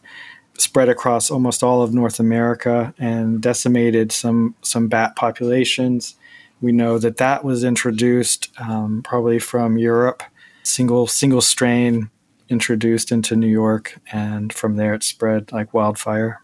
spread 0.58 0.90
across 0.90 1.30
almost 1.32 1.64
all 1.64 1.82
of 1.82 1.94
North 1.94 2.20
America 2.20 2.94
and 2.98 3.42
decimated 3.42 4.12
some 4.12 4.56
some 4.62 4.88
bat 4.88 5.16
populations. 5.16 6.16
We 6.62 6.72
know 6.72 6.98
that 6.98 7.18
that 7.18 7.44
was 7.44 7.64
introduced 7.64 8.50
um, 8.60 9.04
probably 9.04 9.40
from 9.40 9.78
Europe, 9.78 10.24
single 10.64 11.08
single 11.08 11.42
strain 11.42 12.10
introduced 12.50 13.12
into 13.12 13.36
New 13.36 13.48
York, 13.48 14.00
and 14.12 14.52
from 14.52 14.78
there 14.78 14.94
it 14.94 15.04
spread 15.04 15.52
like 15.52 15.74
wildfire. 15.74 16.42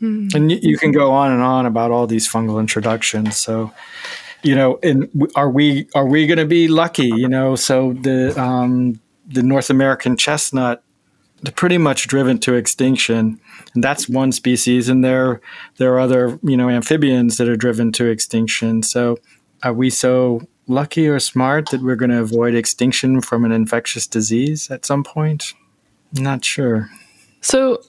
Hmm. 0.00 0.28
And 0.34 0.48
y- 0.48 0.60
you 0.62 0.76
can 0.76 0.92
go 0.92 1.12
on 1.12 1.32
and 1.32 1.42
on 1.42 1.66
about 1.66 1.90
all 1.90 2.06
these 2.06 2.28
fungal 2.28 2.60
introductions. 2.60 3.36
So, 3.36 3.72
you 4.42 4.54
know, 4.54 4.78
and 4.82 5.08
are 5.36 5.50
we 5.50 5.88
are 5.94 6.06
we 6.06 6.26
going 6.26 6.38
to 6.38 6.46
be 6.46 6.68
lucky? 6.68 7.06
You 7.06 7.28
know, 7.28 7.56
so 7.56 7.92
the 7.94 8.38
um, 8.40 9.00
the 9.26 9.42
North 9.42 9.70
American 9.70 10.16
chestnut 10.16 10.82
pretty 11.50 11.78
much 11.78 12.06
driven 12.06 12.38
to 12.38 12.54
extinction, 12.54 13.40
and 13.74 13.82
that's 13.82 14.08
one 14.08 14.32
species. 14.32 14.88
And 14.88 15.04
there 15.04 15.40
there 15.78 15.92
are 15.94 16.00
other 16.00 16.38
you 16.42 16.56
know 16.56 16.68
amphibians 16.68 17.36
that 17.38 17.48
are 17.48 17.56
driven 17.56 17.92
to 17.92 18.06
extinction. 18.06 18.82
So 18.82 19.18
are 19.62 19.72
we 19.72 19.90
so 19.90 20.42
lucky 20.68 21.08
or 21.08 21.18
smart 21.18 21.70
that 21.70 21.82
we're 21.82 21.96
going 21.96 22.10
to 22.10 22.20
avoid 22.20 22.54
extinction 22.54 23.20
from 23.20 23.44
an 23.44 23.52
infectious 23.52 24.06
disease 24.06 24.70
at 24.70 24.86
some 24.86 25.02
point? 25.02 25.52
Not 26.12 26.44
sure. 26.44 26.88
So 27.40 27.82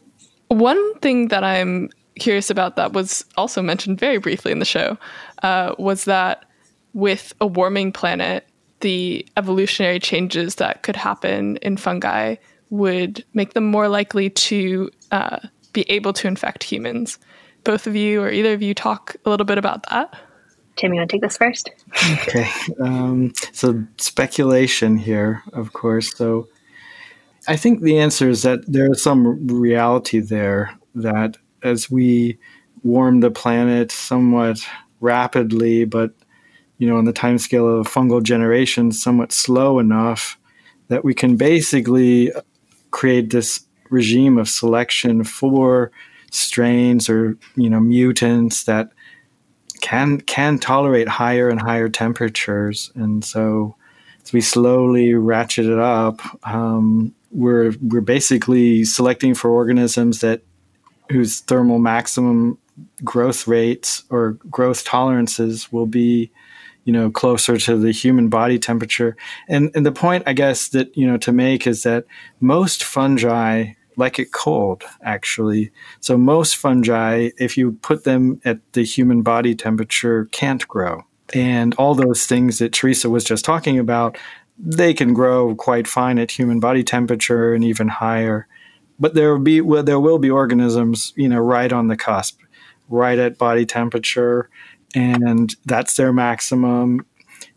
one 0.47 0.99
thing 0.99 1.27
that 1.27 1.43
I'm 1.43 1.89
curious 2.15 2.49
about 2.49 2.75
that 2.75 2.93
was 2.93 3.25
also 3.37 3.61
mentioned 3.61 3.99
very 3.99 4.17
briefly 4.17 4.51
in 4.51 4.59
the 4.59 4.65
show 4.65 4.97
uh, 5.41 5.75
was 5.77 6.05
that 6.05 6.45
with 6.93 7.33
a 7.41 7.47
warming 7.47 7.91
planet, 7.91 8.47
the 8.81 9.25
evolutionary 9.37 9.99
changes 9.99 10.55
that 10.55 10.83
could 10.83 10.95
happen 10.95 11.57
in 11.57 11.77
fungi 11.77 12.35
would 12.73 13.23
make 13.35 13.53
them 13.53 13.65
more 13.65 13.87
likely 13.87 14.31
to 14.31 14.89
uh, 15.11 15.37
be 15.73 15.83
able 15.91 16.11
to 16.11 16.27
infect 16.27 16.63
humans. 16.63 17.19
Both 17.63 17.85
of 17.85 17.95
you 17.95 18.19
or 18.19 18.31
either 18.31 18.53
of 18.53 18.63
you 18.63 18.73
talk 18.73 19.15
a 19.25 19.29
little 19.29 19.45
bit 19.45 19.59
about 19.59 19.87
that. 19.91 20.19
Tim, 20.75 20.91
you 20.91 20.99
want 20.99 21.11
to 21.11 21.13
take 21.13 21.21
this 21.21 21.37
first? 21.37 21.69
Okay. 22.23 22.49
Um, 22.81 23.31
so, 23.51 23.83
speculation 23.97 24.97
here, 24.97 25.43
of 25.53 25.73
course. 25.73 26.15
So, 26.15 26.47
I 27.47 27.55
think 27.55 27.81
the 27.81 27.99
answer 27.99 28.27
is 28.27 28.41
that 28.41 28.65
there 28.65 28.91
is 28.91 29.03
some 29.03 29.45
reality 29.47 30.19
there 30.19 30.75
that 30.95 31.37
as 31.61 31.91
we 31.91 32.39
warm 32.81 33.19
the 33.19 33.29
planet 33.29 33.91
somewhat 33.91 34.67
rapidly, 34.99 35.85
but 35.85 36.11
you 36.79 36.87
know, 36.87 36.97
on 36.97 37.05
the 37.05 37.13
time 37.13 37.37
scale 37.37 37.67
of 37.67 37.87
fungal 37.87 38.23
generation, 38.23 38.91
somewhat 38.91 39.31
slow 39.31 39.77
enough 39.77 40.39
that 40.87 41.05
we 41.05 41.13
can 41.13 41.37
basically 41.37 42.31
create 42.93 43.31
this 43.31 43.65
regime 43.89 44.37
of 44.37 44.47
selection 44.47 45.23
for 45.25 45.91
strains 46.31 47.09
or 47.09 47.37
you 47.55 47.69
know 47.69 47.79
mutants 47.79 48.63
that 48.63 48.89
can 49.81 50.21
can 50.21 50.57
tolerate 50.57 51.09
higher 51.09 51.49
and 51.49 51.61
higher 51.61 51.89
temperatures. 51.89 52.91
And 52.95 53.25
so 53.25 53.75
as 54.23 54.31
we 54.31 54.41
slowly 54.41 55.13
ratchet 55.13 55.65
it 55.65 55.79
up. 55.79 56.21
Um, 56.47 57.13
we're 57.31 57.73
we're 57.81 58.01
basically 58.01 58.85
selecting 58.85 59.33
for 59.33 59.49
organisms 59.49 60.21
that 60.21 60.41
whose 61.09 61.41
thermal 61.41 61.79
maximum 61.79 62.57
growth 63.03 63.47
rates 63.47 64.03
or 64.09 64.33
growth 64.49 64.83
tolerances 64.83 65.71
will 65.71 65.85
be 65.85 66.31
you 66.85 66.93
know 66.93 67.09
closer 67.09 67.57
to 67.57 67.77
the 67.77 67.91
human 67.91 68.29
body 68.29 68.59
temperature. 68.59 69.15
And 69.47 69.71
and 69.75 69.85
the 69.85 69.91
point 69.91 70.23
i 70.27 70.33
guess 70.33 70.69
that 70.69 70.95
you 70.95 71.07
know 71.07 71.17
to 71.17 71.31
make 71.31 71.67
is 71.67 71.83
that 71.83 72.05
most 72.39 72.83
fungi 72.83 73.73
like 73.97 74.19
it 74.19 74.31
cold 74.31 74.83
actually. 75.03 75.71
So 75.99 76.17
most 76.17 76.57
fungi 76.57 77.29
if 77.37 77.57
you 77.57 77.73
put 77.73 78.03
them 78.03 78.41
at 78.45 78.59
the 78.73 78.83
human 78.83 79.21
body 79.21 79.55
temperature 79.55 80.25
can't 80.31 80.67
grow. 80.67 81.03
And 81.33 81.73
all 81.75 81.95
those 81.95 82.25
things 82.25 82.59
that 82.59 82.73
teresa 82.73 83.09
was 83.09 83.23
just 83.23 83.45
talking 83.45 83.79
about 83.79 84.17
they 84.57 84.93
can 84.93 85.13
grow 85.13 85.55
quite 85.55 85.87
fine 85.87 86.19
at 86.19 86.29
human 86.29 86.59
body 86.59 86.83
temperature 86.83 87.53
and 87.53 87.63
even 87.63 87.87
higher. 87.87 88.47
But 88.99 89.15
there 89.15 89.33
will 89.33 89.43
be 89.43 89.61
well, 89.61 89.83
there 89.83 89.99
will 89.99 90.19
be 90.19 90.29
organisms 90.29 91.13
you 91.15 91.29
know 91.29 91.39
right 91.39 91.71
on 91.71 91.87
the 91.87 91.97
cusp 91.97 92.39
right 92.89 93.17
at 93.17 93.37
body 93.37 93.65
temperature 93.65 94.49
and 94.93 95.55
that's 95.65 95.95
their 95.95 96.13
maximum. 96.13 97.05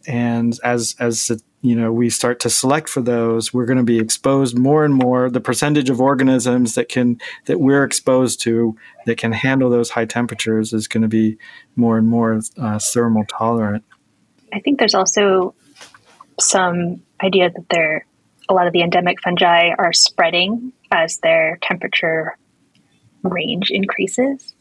And 0.06 0.58
as 0.64 0.94
as 0.98 1.30
you 1.62 1.74
know, 1.74 1.92
we 1.92 2.10
start 2.10 2.38
to 2.40 2.50
select 2.50 2.88
for 2.88 3.00
those, 3.00 3.52
we're 3.52 3.66
going 3.66 3.78
to 3.78 3.82
be 3.82 3.98
exposed 3.98 4.56
more 4.56 4.84
and 4.84 4.94
more. 4.94 5.28
The 5.28 5.40
percentage 5.40 5.90
of 5.90 6.00
organisms 6.00 6.74
that 6.76 6.88
can 6.88 7.18
that 7.46 7.58
we're 7.58 7.82
exposed 7.82 8.40
to 8.42 8.76
that 9.06 9.18
can 9.18 9.32
handle 9.32 9.68
those 9.68 9.90
high 9.90 10.04
temperatures 10.04 10.72
is 10.72 10.86
going 10.86 11.02
to 11.02 11.08
be 11.08 11.38
more 11.74 11.98
and 11.98 12.06
more 12.06 12.40
uh, 12.56 12.78
thermal 12.78 13.24
tolerant. 13.24 13.84
I 14.52 14.60
think 14.60 14.78
there's 14.78 14.94
also 14.94 15.54
some 16.38 17.02
idea 17.22 17.50
that 17.50 17.68
there 17.70 18.06
a 18.48 18.54
lot 18.54 18.66
of 18.66 18.72
the 18.72 18.82
endemic 18.82 19.20
fungi 19.20 19.70
are 19.76 19.92
spreading 19.92 20.72
as 20.92 21.18
their 21.18 21.58
temperature 21.62 22.38
range 23.22 23.70
increases. 23.70 24.54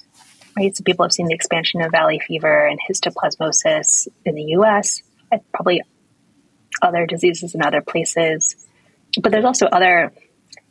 Right, 0.57 0.75
so 0.75 0.83
people 0.83 1.03
have 1.03 1.11
seen 1.11 1.27
the 1.27 1.33
expansion 1.33 1.81
of 1.81 1.91
valley 1.91 2.21
fever 2.25 2.65
and 2.65 2.79
histoplasmosis 2.79 4.07
in 4.23 4.35
the 4.35 4.43
U.S. 4.43 5.01
and 5.31 5.41
probably 5.51 5.81
other 6.81 7.05
diseases 7.05 7.55
in 7.55 7.61
other 7.61 7.81
places. 7.81 8.55
But 9.21 9.31
there's 9.31 9.45
also 9.45 9.65
other 9.65 10.13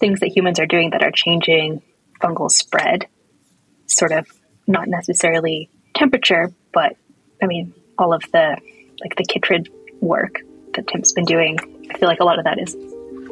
things 0.00 0.20
that 0.20 0.34
humans 0.34 0.58
are 0.58 0.66
doing 0.66 0.90
that 0.90 1.02
are 1.02 1.10
changing 1.10 1.82
fungal 2.22 2.50
spread, 2.50 3.06
sort 3.86 4.12
of 4.12 4.26
not 4.66 4.88
necessarily 4.88 5.68
temperature, 5.94 6.52
but 6.72 6.96
I 7.42 7.46
mean, 7.46 7.74
all 7.98 8.14
of 8.14 8.22
the 8.32 8.56
like 9.00 9.16
the 9.16 9.24
chytrid 9.24 9.68
work 10.00 10.40
that 10.74 10.86
Tim's 10.88 11.12
been 11.12 11.24
doing. 11.24 11.58
I 11.92 11.98
feel 11.98 12.08
like 12.08 12.20
a 12.20 12.24
lot 12.24 12.38
of 12.38 12.44
that 12.44 12.58
is 12.58 12.76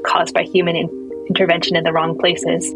caused 0.04 0.34
by 0.34 0.42
human 0.42 0.76
in- 0.76 1.24
intervention 1.28 1.76
in 1.76 1.84
the 1.84 1.92
wrong 1.92 2.18
places. 2.18 2.72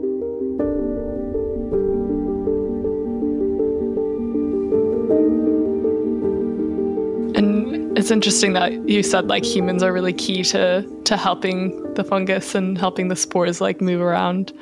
It's 7.97 8.11
interesting 8.11 8.53
that 8.53 8.73
you 8.87 9.03
said 9.03 9.27
like 9.27 9.43
humans 9.43 9.83
are 9.83 9.91
really 9.91 10.13
key 10.13 10.43
to 10.43 10.87
to 11.05 11.17
helping 11.17 11.95
the 11.95 12.05
fungus 12.05 12.55
and 12.55 12.77
helping 12.77 13.09
the 13.09 13.17
spores 13.17 13.61
like 13.61 13.81
move 13.81 14.03
around. 14.03 14.53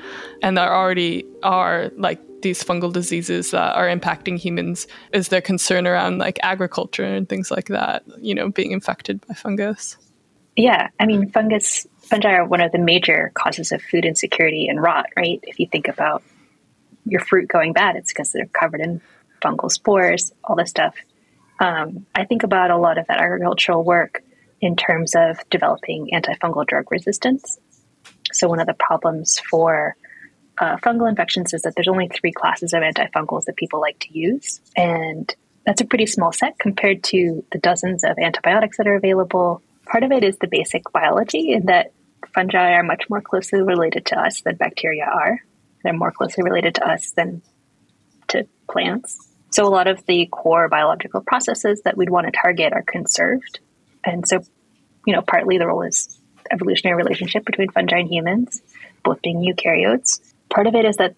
And 0.41 0.57
there 0.57 0.73
already 0.73 1.25
are 1.43 1.91
like 1.97 2.21
these 2.43 2.63
fungal 2.63 2.93
diseases 2.93 3.51
that 3.51 3.75
are 3.75 3.89
impacting 3.89 4.39
humans. 4.39 4.87
Is 5.13 5.29
there 5.29 5.41
concern 5.41 5.87
around 5.87 6.19
like 6.19 6.39
agriculture 6.45 7.03
and 7.03 7.29
things 7.29 7.51
like 7.51 7.67
that, 7.67 8.05
you 8.21 8.37
know, 8.37 8.51
being 8.51 8.71
infected 8.71 9.27
by 9.27 9.35
fungus? 9.35 9.97
Yeah, 10.55 10.89
I 11.01 11.07
mean, 11.07 11.29
fungus 11.31 11.89
fungi 12.03 12.31
are 12.35 12.45
one 12.45 12.61
of 12.61 12.71
the 12.71 12.79
major 12.79 13.33
causes 13.35 13.73
of 13.73 13.83
food 13.83 14.05
insecurity 14.05 14.69
and 14.69 14.81
rot, 14.81 15.07
right? 15.17 15.41
If 15.43 15.59
you 15.59 15.67
think 15.67 15.89
about 15.89 16.23
your 17.05 17.21
fruit 17.21 17.49
going 17.49 17.73
bad, 17.73 17.97
it's 17.97 18.13
because 18.13 18.31
they're 18.31 18.47
covered 18.47 18.81
in 18.81 19.01
fungal 19.43 19.73
spores, 19.73 20.31
all 20.45 20.55
this 20.55 20.71
stuff. 20.71 20.95
Um, 21.61 22.07
I 22.15 22.25
think 22.25 22.43
about 22.43 22.71
a 22.71 22.77
lot 22.77 22.99
of 22.99 23.07
that 23.07 23.21
agricultural 23.21 23.85
work 23.85 24.23
in 24.61 24.77
terms 24.77 25.15
of 25.15 25.39
developing 25.51 26.11
antifungal 26.13 26.67
drug 26.67 26.91
resistance. 26.91 27.59
So, 28.33 28.49
one 28.49 28.61
of 28.61 28.67
the 28.67 28.75
problems 28.75 29.39
for 29.39 29.97
uh, 30.59 30.77
fungal 30.79 31.09
infections 31.09 31.53
is 31.53 31.63
that 31.63 31.75
there's 31.75 31.89
only 31.89 32.09
three 32.09 32.33
classes 32.33 32.73
of 32.73 32.83
antifungals 32.83 33.45
that 33.45 33.57
people 33.57 33.81
like 33.81 33.99
to 34.01 34.19
use. 34.19 34.61
And 34.77 35.33
that's 35.67 35.81
a 35.81 35.85
pretty 35.85 36.07
small 36.07 36.33
set 36.33 36.59
compared 36.59 37.03
to 37.05 37.45
the 37.53 37.59
dozens 37.59 38.05
of 38.05 38.19
antibiotics 38.19 38.77
that 38.77 38.87
are 38.87 38.97
available. 38.97 39.63
Part 39.87 40.05
of 40.05 40.13
it 40.13 40.25
is 40.25 40.37
the 40.39 40.49
basic 40.49 40.91
biology, 40.93 41.53
in 41.53 41.67
that 41.67 41.93
fungi 42.35 42.73
are 42.73 42.83
much 42.83 43.05
more 43.09 43.21
closely 43.21 43.63
related 43.63 44.07
to 44.07 44.19
us 44.19 44.43
than 44.43 44.57
bacteria 44.57 45.05
are. 45.05 45.41
They're 45.83 45.93
more 45.93 46.13
closely 46.13 46.43
related 46.43 46.77
to 46.77 46.89
us 46.89 47.13
than 47.13 47.43
to 48.29 48.47
plants. 48.71 49.34
So 49.55 49.65
a 49.65 49.71
lot 49.71 49.87
of 49.87 50.05
the 50.07 50.27
core 50.27 50.69
biological 50.69 51.21
processes 51.21 51.83
that 51.83 51.97
we'd 51.97 52.11
want 52.11 52.27
to 52.27 52.33
target 52.33 52.73
are 52.73 52.83
conserved. 52.83 53.61
And 54.05 54.27
so, 54.27 54.43
you 55.07 55.15
know, 55.15 55.23
partly 55.23 55.59
the 55.59 55.69
role 55.69 55.83
is 55.83 56.19
evolutionary 56.51 56.97
relationship 56.97 57.45
between 57.45 57.71
fungi 57.71 57.99
and 57.99 58.13
humans, 58.13 58.61
both 59.05 59.23
being 59.23 59.39
eukaryotes. 59.39 60.19
Part 60.51 60.67
of 60.67 60.75
it 60.75 60.85
is 60.85 60.97
that 60.97 61.15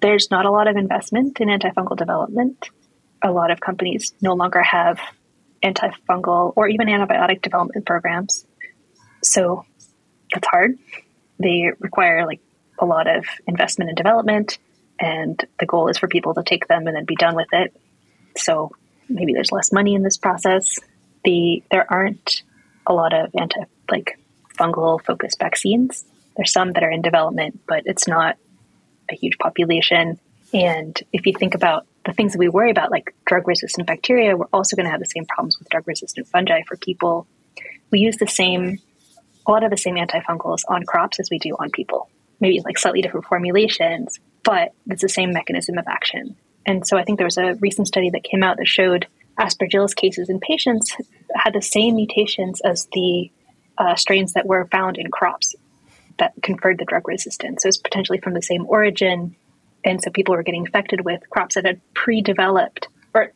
there's 0.00 0.32
not 0.32 0.46
a 0.46 0.50
lot 0.50 0.66
of 0.66 0.76
investment 0.76 1.40
in 1.40 1.46
antifungal 1.46 1.96
development. 1.96 2.70
A 3.22 3.30
lot 3.30 3.52
of 3.52 3.60
companies 3.60 4.14
no 4.20 4.32
longer 4.32 4.62
have 4.62 4.98
antifungal 5.64 6.52
or 6.56 6.66
even 6.66 6.88
antibiotic 6.88 7.40
development 7.40 7.86
programs. 7.86 8.44
So 9.22 9.64
that's 10.34 10.48
hard. 10.48 10.76
They 11.38 11.70
require 11.78 12.26
like 12.26 12.40
a 12.80 12.84
lot 12.84 13.06
of 13.06 13.26
investment 13.46 13.90
and 13.90 13.96
development 13.96 14.58
and 15.00 15.42
the 15.58 15.66
goal 15.66 15.88
is 15.88 15.98
for 15.98 16.06
people 16.06 16.34
to 16.34 16.42
take 16.42 16.68
them 16.68 16.86
and 16.86 16.94
then 16.94 17.06
be 17.06 17.16
done 17.16 17.34
with 17.34 17.48
it. 17.52 17.74
So 18.36 18.70
maybe 19.08 19.32
there's 19.32 19.50
less 19.50 19.72
money 19.72 19.94
in 19.94 20.02
this 20.02 20.18
process. 20.18 20.78
The 21.24 21.62
there 21.70 21.90
aren't 21.90 22.42
a 22.86 22.92
lot 22.92 23.12
of 23.12 23.30
anti 23.34 23.60
like 23.90 24.18
fungal 24.58 25.02
focused 25.02 25.38
vaccines. 25.38 26.04
There's 26.36 26.52
some 26.52 26.72
that 26.72 26.82
are 26.82 26.90
in 26.90 27.02
development, 27.02 27.60
but 27.66 27.82
it's 27.86 28.06
not 28.06 28.36
a 29.10 29.14
huge 29.14 29.38
population. 29.38 30.18
And 30.52 30.98
if 31.12 31.26
you 31.26 31.32
think 31.32 31.54
about 31.54 31.86
the 32.04 32.12
things 32.12 32.32
that 32.32 32.38
we 32.38 32.48
worry 32.48 32.70
about, 32.70 32.90
like 32.90 33.14
drug 33.26 33.46
resistant 33.48 33.86
bacteria, 33.86 34.36
we're 34.36 34.46
also 34.52 34.76
going 34.76 34.84
to 34.84 34.90
have 34.90 35.00
the 35.00 35.06
same 35.06 35.26
problems 35.26 35.58
with 35.58 35.68
drug 35.68 35.86
resistant 35.86 36.28
fungi 36.28 36.62
for 36.66 36.76
people. 36.76 37.26
We 37.90 38.00
use 38.00 38.16
the 38.16 38.26
same, 38.26 38.78
a 39.46 39.50
lot 39.50 39.64
of 39.64 39.70
the 39.70 39.76
same 39.76 39.96
antifungals 39.96 40.62
on 40.68 40.84
crops 40.84 41.20
as 41.20 41.28
we 41.30 41.38
do 41.38 41.56
on 41.58 41.70
people. 41.70 42.08
Maybe 42.40 42.60
like 42.64 42.78
slightly 42.78 43.02
different 43.02 43.26
formulations, 43.26 44.18
but 44.44 44.72
it's 44.86 45.02
the 45.02 45.08
same 45.08 45.32
mechanism 45.32 45.78
of 45.78 45.86
action. 45.86 46.36
And 46.66 46.86
so 46.86 46.98
I 46.98 47.04
think 47.04 47.18
there 47.18 47.26
was 47.26 47.38
a 47.38 47.54
recent 47.54 47.88
study 47.88 48.10
that 48.10 48.24
came 48.24 48.42
out 48.42 48.58
that 48.58 48.66
showed 48.66 49.06
aspergillus 49.38 49.94
cases 49.94 50.28
in 50.28 50.40
patients 50.40 50.94
had 51.34 51.54
the 51.54 51.62
same 51.62 51.96
mutations 51.96 52.60
as 52.60 52.88
the 52.92 53.30
uh, 53.78 53.94
strains 53.94 54.34
that 54.34 54.46
were 54.46 54.66
found 54.66 54.98
in 54.98 55.10
crops 55.10 55.54
that 56.18 56.34
conferred 56.42 56.78
the 56.78 56.84
drug 56.84 57.08
resistance. 57.08 57.62
So 57.62 57.68
it's 57.68 57.78
potentially 57.78 58.18
from 58.18 58.34
the 58.34 58.42
same 58.42 58.66
origin. 58.66 59.34
And 59.84 60.02
so 60.02 60.10
people 60.10 60.34
were 60.34 60.42
getting 60.42 60.66
infected 60.66 61.00
with 61.02 61.28
crops 61.30 61.54
that 61.54 61.64
had 61.64 61.80
pre 61.94 62.20
developed 62.20 62.88
or 63.14 63.32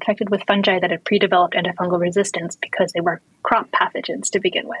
infected 0.00 0.30
with 0.30 0.42
fungi 0.46 0.78
that 0.80 0.90
had 0.90 1.04
pre 1.04 1.18
developed 1.18 1.54
antifungal 1.54 2.00
resistance 2.00 2.56
because 2.56 2.92
they 2.92 3.00
were 3.00 3.20
crop 3.42 3.70
pathogens 3.70 4.30
to 4.30 4.40
begin 4.40 4.66
with. 4.66 4.78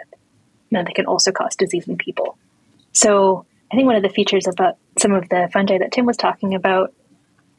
And 0.72 0.86
they 0.86 0.92
can 0.92 1.04
also 1.04 1.32
cause 1.32 1.54
disease 1.54 1.86
in 1.86 1.98
people. 1.98 2.38
So 2.92 3.44
I 3.70 3.76
think 3.76 3.86
one 3.86 3.96
of 3.96 4.02
the 4.02 4.08
features 4.08 4.46
about 4.46 4.78
some 4.98 5.12
of 5.12 5.28
the 5.28 5.48
fungi 5.52 5.78
that 5.78 5.92
Tim 5.92 6.06
was 6.06 6.16
talking 6.16 6.54
about, 6.54 6.94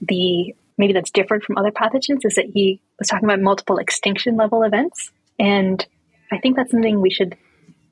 the 0.02 0.54
maybe 0.78 0.94
that's 0.94 1.12
different 1.12 1.44
from 1.44 1.58
other 1.58 1.72
pathogens, 1.72 2.26
is 2.26 2.36
that 2.36 2.46
he 2.46 2.82
was 3.00 3.08
talking 3.08 3.26
about 3.26 3.42
multiple 3.42 3.78
extinction 3.78 4.36
level 4.36 4.64
events. 4.64 5.12
And 5.40 5.86
I 6.32 6.40
think 6.40 6.56
that's 6.56 6.72
something 6.72 7.00
we 7.00 7.12
should 7.12 7.38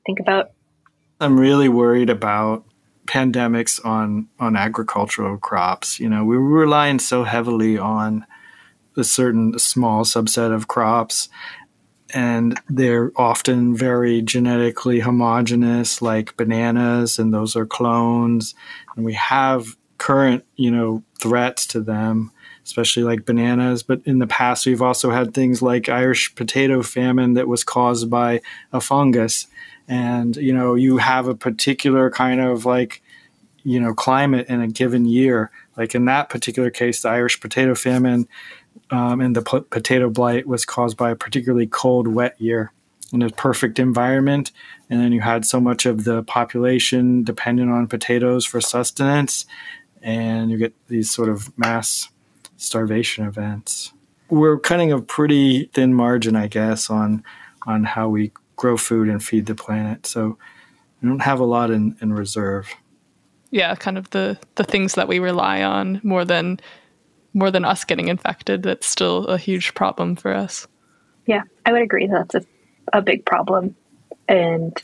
think 0.06 0.20
about. 0.20 0.50
I'm 1.20 1.38
really 1.38 1.68
worried 1.68 2.10
about 2.10 2.64
pandemics 3.06 3.84
on 3.84 4.28
on 4.38 4.56
agricultural 4.56 5.38
crops. 5.38 6.00
You 6.00 6.08
know, 6.08 6.24
we're 6.24 6.40
relying 6.40 6.98
so 6.98 7.24
heavily 7.24 7.78
on 7.78 8.26
a 8.96 9.04
certain 9.04 9.58
small 9.58 10.04
subset 10.04 10.52
of 10.52 10.68
crops 10.68 11.28
and 12.12 12.60
they're 12.68 13.12
often 13.16 13.74
very 13.76 14.22
genetically 14.22 15.00
homogenous, 15.00 16.02
like 16.02 16.36
bananas, 16.36 17.18
and 17.18 17.32
those 17.32 17.56
are 17.56 17.66
clones. 17.66 18.54
And 18.96 19.04
we 19.04 19.14
have 19.14 19.76
current, 19.98 20.44
you 20.56 20.70
know, 20.70 21.02
threats 21.20 21.66
to 21.68 21.80
them, 21.80 22.32
especially 22.64 23.04
like 23.04 23.24
bananas. 23.24 23.82
But 23.82 24.00
in 24.04 24.18
the 24.18 24.26
past, 24.26 24.66
we've 24.66 24.82
also 24.82 25.10
had 25.10 25.32
things 25.32 25.62
like 25.62 25.88
Irish 25.88 26.34
potato 26.34 26.82
famine 26.82 27.34
that 27.34 27.48
was 27.48 27.64
caused 27.64 28.10
by 28.10 28.40
a 28.72 28.80
fungus. 28.80 29.46
And, 29.88 30.36
you 30.36 30.52
know, 30.52 30.74
you 30.74 30.98
have 30.98 31.28
a 31.28 31.34
particular 31.34 32.10
kind 32.10 32.40
of 32.40 32.66
like, 32.66 33.02
you 33.62 33.78
know, 33.80 33.94
climate 33.94 34.48
in 34.48 34.60
a 34.60 34.68
given 34.68 35.04
year. 35.06 35.50
Like 35.76 35.94
in 35.94 36.04
that 36.06 36.28
particular 36.28 36.70
case, 36.70 37.02
the 37.02 37.08
Irish 37.08 37.40
potato 37.40 37.74
famine 37.74 38.28
um, 38.90 39.20
and 39.20 39.34
the 39.34 39.42
potato 39.42 40.10
blight 40.10 40.46
was 40.46 40.64
caused 40.64 40.96
by 40.96 41.10
a 41.10 41.16
particularly 41.16 41.66
cold, 41.66 42.08
wet 42.08 42.40
year 42.40 42.72
in 43.12 43.22
a 43.22 43.30
perfect 43.30 43.78
environment. 43.78 44.52
And 44.90 45.00
then 45.00 45.12
you 45.12 45.20
had 45.20 45.44
so 45.44 45.60
much 45.60 45.86
of 45.86 46.04
the 46.04 46.22
population 46.22 47.24
dependent 47.24 47.70
on 47.70 47.86
potatoes 47.86 48.44
for 48.44 48.60
sustenance, 48.60 49.46
and 50.02 50.50
you 50.50 50.58
get 50.58 50.74
these 50.88 51.10
sort 51.10 51.28
of 51.28 51.56
mass 51.58 52.08
starvation 52.56 53.26
events. 53.26 53.92
We're 54.28 54.58
cutting 54.58 54.92
a 54.92 55.00
pretty 55.00 55.66
thin 55.74 55.94
margin, 55.94 56.36
I 56.36 56.46
guess, 56.48 56.90
on 56.90 57.22
on 57.66 57.84
how 57.84 58.08
we 58.08 58.32
grow 58.56 58.76
food 58.76 59.08
and 59.08 59.22
feed 59.22 59.46
the 59.46 59.54
planet. 59.54 60.06
So 60.06 60.36
we 61.00 61.08
don't 61.08 61.20
have 61.20 61.40
a 61.40 61.44
lot 61.44 61.70
in, 61.70 61.96
in 62.00 62.12
reserve. 62.12 62.68
Yeah, 63.50 63.74
kind 63.74 63.98
of 63.98 64.10
the 64.10 64.38
the 64.54 64.64
things 64.64 64.94
that 64.94 65.08
we 65.08 65.18
rely 65.18 65.62
on 65.62 66.00
more 66.02 66.24
than 66.24 66.60
more 67.34 67.50
than 67.50 67.64
us 67.64 67.84
getting 67.84 68.08
infected, 68.08 68.62
that's 68.62 68.86
still 68.86 69.26
a 69.26 69.38
huge 69.38 69.74
problem 69.74 70.16
for 70.16 70.34
us. 70.34 70.66
Yeah, 71.26 71.42
I 71.64 71.72
would 71.72 71.82
agree 71.82 72.06
that's 72.06 72.34
a, 72.34 72.42
a 72.92 73.02
big 73.02 73.24
problem. 73.24 73.76
And 74.28 74.80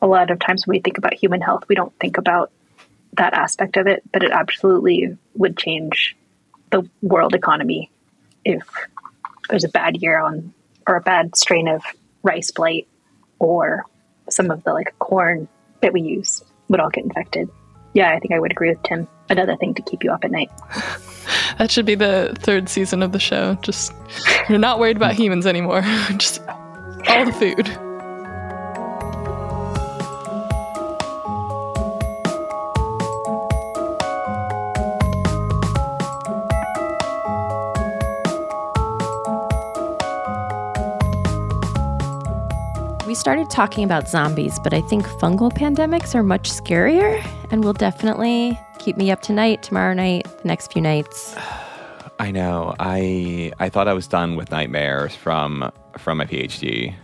a 0.00 0.06
lot 0.06 0.30
of 0.30 0.38
times 0.38 0.66
when 0.66 0.76
we 0.76 0.80
think 0.80 0.98
about 0.98 1.14
human 1.14 1.40
health, 1.40 1.64
we 1.68 1.74
don't 1.74 1.96
think 1.98 2.18
about 2.18 2.50
that 3.14 3.34
aspect 3.34 3.76
of 3.76 3.86
it, 3.86 4.02
but 4.12 4.22
it 4.22 4.30
absolutely 4.30 5.16
would 5.34 5.56
change 5.56 6.16
the 6.70 6.88
world 7.02 7.34
economy 7.34 7.90
if 8.44 8.62
there's 9.48 9.64
a 9.64 9.68
bad 9.68 9.96
year 10.00 10.20
on 10.20 10.52
or 10.86 10.96
a 10.96 11.00
bad 11.00 11.36
strain 11.36 11.68
of 11.68 11.82
rice 12.22 12.50
blight 12.50 12.86
or 13.38 13.84
some 14.30 14.50
of 14.50 14.62
the 14.64 14.72
like 14.72 14.94
corn 14.98 15.48
that 15.80 15.92
we 15.92 16.00
use 16.00 16.42
would 16.68 16.80
all 16.80 16.90
get 16.90 17.04
infected. 17.04 17.48
Yeah, 17.94 18.14
I 18.14 18.18
think 18.18 18.32
I 18.32 18.38
would 18.38 18.52
agree 18.52 18.70
with 18.70 18.82
Tim. 18.82 19.08
Another 19.28 19.56
thing 19.56 19.74
to 19.74 19.82
keep 19.82 20.04
you 20.04 20.10
up 20.10 20.24
at 20.24 20.30
night. 20.30 20.50
That 21.58 21.70
should 21.70 21.86
be 21.86 21.94
the 21.94 22.34
third 22.38 22.68
season 22.68 23.02
of 23.02 23.12
the 23.12 23.18
show. 23.18 23.54
Just 23.62 23.92
you're 24.48 24.58
not 24.58 24.78
worried 24.78 24.96
about 24.96 25.12
humans 25.18 25.44
anymore. 25.44 25.82
Just 26.16 26.40
all 27.08 27.24
the 27.24 27.32
food. 27.32 27.68
Started 43.18 43.50
talking 43.50 43.84
about 43.84 44.08
zombies, 44.08 44.58
but 44.62 44.72
I 44.72 44.80
think 44.82 45.04
fungal 45.04 45.50
pandemics 45.52 46.14
are 46.14 46.22
much 46.22 46.50
scarier 46.50 47.24
and 47.50 47.64
will 47.64 47.72
definitely 47.72 48.58
keep 48.78 48.96
me 48.96 49.10
up 49.10 49.22
tonight, 49.22 49.62
tomorrow 49.62 49.92
night, 49.92 50.26
the 50.42 50.48
next 50.48 50.72
few 50.72 50.80
nights. 50.80 51.34
I 52.20 52.32
know. 52.32 52.74
I 52.80 53.52
I 53.60 53.68
thought 53.68 53.86
I 53.86 53.92
was 53.92 54.08
done 54.08 54.34
with 54.34 54.50
nightmares 54.50 55.14
from 55.14 55.70
from 55.96 56.18
my 56.18 56.24
PhD. 56.24 56.94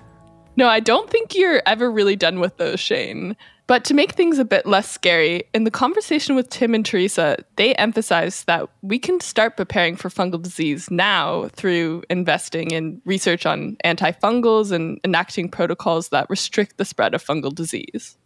No, 0.56 0.68
I 0.68 0.80
don't 0.80 1.08
think 1.08 1.34
you're 1.34 1.62
ever 1.66 1.90
really 1.90 2.16
done 2.16 2.40
with 2.40 2.56
those, 2.56 2.80
Shane. 2.80 3.36
But 3.66 3.84
to 3.86 3.94
make 3.94 4.12
things 4.12 4.38
a 4.38 4.44
bit 4.44 4.66
less 4.66 4.90
scary, 4.90 5.44
in 5.54 5.64
the 5.64 5.70
conversation 5.70 6.34
with 6.34 6.50
Tim 6.50 6.74
and 6.74 6.84
Teresa, 6.84 7.36
they 7.56 7.74
emphasized 7.76 8.46
that 8.46 8.68
we 8.82 8.98
can 8.98 9.20
start 9.20 9.56
preparing 9.56 9.96
for 9.96 10.10
fungal 10.10 10.42
disease 10.42 10.90
now 10.90 11.48
through 11.48 12.02
investing 12.10 12.72
in 12.72 13.00
research 13.06 13.46
on 13.46 13.78
antifungals 13.82 14.70
and 14.70 15.00
enacting 15.02 15.48
protocols 15.48 16.10
that 16.10 16.28
restrict 16.28 16.76
the 16.76 16.84
spread 16.84 17.14
of 17.14 17.24
fungal 17.24 17.54
disease. 17.54 18.18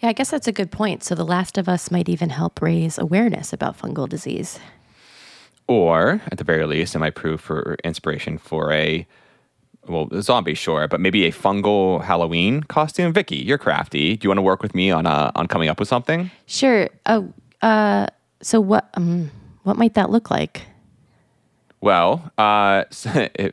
Yeah, 0.00 0.08
I 0.08 0.12
guess 0.14 0.30
that's 0.30 0.48
a 0.48 0.52
good 0.52 0.70
point. 0.70 1.04
So 1.04 1.14
The 1.14 1.26
Last 1.26 1.58
of 1.58 1.68
Us 1.68 1.90
might 1.90 2.08
even 2.08 2.30
help 2.30 2.62
raise 2.62 2.96
awareness 2.96 3.52
about 3.52 3.78
fungal 3.78 4.08
disease. 4.08 4.58
Or 5.66 6.22
at 6.30 6.38
the 6.38 6.44
very 6.44 6.66
least, 6.66 6.94
it 6.94 7.00
might 7.00 7.14
prove 7.14 7.40
for 7.40 7.76
inspiration 7.84 8.38
for 8.38 8.72
a 8.72 9.06
well, 9.88 10.08
a 10.12 10.22
zombie, 10.22 10.54
sure, 10.54 10.88
but 10.88 11.00
maybe 11.00 11.24
a 11.24 11.32
fungal 11.32 12.02
Halloween 12.02 12.62
costume. 12.64 13.12
Vicky, 13.12 13.36
you're 13.36 13.58
crafty. 13.58 14.16
Do 14.16 14.24
you 14.24 14.30
want 14.30 14.38
to 14.38 14.42
work 14.42 14.62
with 14.62 14.74
me 14.74 14.90
on 14.90 15.06
uh, 15.06 15.30
on 15.34 15.46
coming 15.46 15.68
up 15.68 15.78
with 15.78 15.88
something? 15.88 16.30
Sure. 16.46 16.88
Oh, 17.06 17.32
uh, 17.62 18.06
so 18.42 18.60
what? 18.60 18.88
Um, 18.94 19.30
what 19.62 19.76
might 19.76 19.94
that 19.94 20.10
look 20.10 20.30
like? 20.30 20.62
Well, 21.80 22.30
uh, 22.38 22.84
so, 22.90 23.10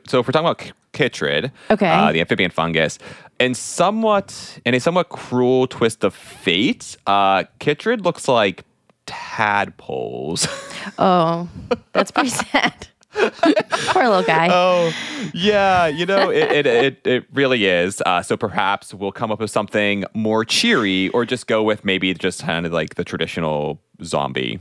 so 0.07 0.19
if 0.19 0.27
we're 0.27 0.31
talking 0.31 0.47
about 0.49 0.71
chytrid, 0.93 1.51
Okay. 1.69 1.89
uh, 1.89 2.11
the 2.11 2.19
amphibian 2.21 2.51
fungus, 2.51 2.97
and 3.39 3.55
somewhat 3.55 4.59
in 4.65 4.73
a 4.73 4.79
somewhat 4.79 5.09
cruel 5.09 5.67
twist 5.67 6.03
of 6.03 6.13
fate, 6.13 6.97
uh, 7.07 7.43
chytrid 7.59 8.03
looks 8.03 8.27
like 8.27 8.63
tadpoles. 9.05 10.47
Oh, 10.97 11.47
that's 11.93 12.09
pretty 12.09 12.29
sad. 12.51 12.87
Poor 13.91 14.07
little 14.07 14.23
guy. 14.23 14.47
Oh, 14.51 14.91
yeah, 15.33 15.87
you 15.87 16.05
know, 16.05 16.29
it, 16.29 16.51
it, 16.51 16.65
it, 16.67 17.07
it 17.07 17.25
really 17.33 17.65
is. 17.65 18.01
Uh, 18.05 18.21
so 18.21 18.37
perhaps 18.37 18.93
we'll 18.93 19.11
come 19.11 19.31
up 19.31 19.39
with 19.39 19.51
something 19.51 20.05
more 20.13 20.45
cheery 20.45 21.09
or 21.09 21.25
just 21.25 21.47
go 21.47 21.61
with 21.63 21.83
maybe 21.83 22.13
just 22.13 22.41
kind 22.43 22.65
of 22.65 22.71
like 22.71 22.95
the 22.95 23.03
traditional 23.03 23.81
zombie 24.03 24.59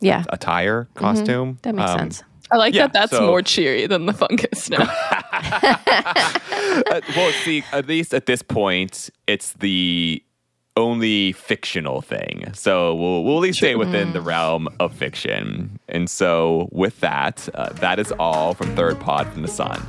yeah, 0.00 0.24
attire 0.28 0.88
costume. 0.94 1.58
that 1.62 1.74
makes 1.74 1.90
Um, 1.90 1.98
sense. 1.98 2.22
I 2.50 2.56
like 2.58 2.74
Yeah, 2.74 2.82
that 2.86 2.92
that's 2.92 3.12
so- 3.12 3.26
more 3.26 3.42
cheery 3.42 3.86
than 3.86 4.06
the 4.06 4.12
fungus 4.12 4.68
now. 4.70 4.82
uh, 5.32 7.00
well, 7.16 7.32
see, 7.44 7.64
at 7.72 7.86
least 7.88 8.14
at 8.14 8.26
this 8.26 8.42
point, 8.42 9.10
it's 9.26 9.52
the 9.54 10.22
only 10.76 11.32
fictional 11.32 12.02
thing. 12.02 12.50
So 12.52 12.94
we'll, 12.94 13.24
we'll 13.24 13.36
at 13.36 13.42
least 13.42 13.58
stay 13.58 13.76
within 13.76 14.12
the 14.12 14.20
realm 14.20 14.68
of 14.78 14.94
fiction. 14.94 15.78
And 15.88 16.08
so 16.08 16.68
with 16.72 17.00
that, 17.00 17.48
uh, 17.54 17.72
that 17.74 17.98
is 17.98 18.12
all 18.18 18.54
from 18.54 18.74
Third 18.76 19.00
Pod 19.00 19.26
from 19.32 19.42
the 19.42 19.48
Sun. 19.48 19.80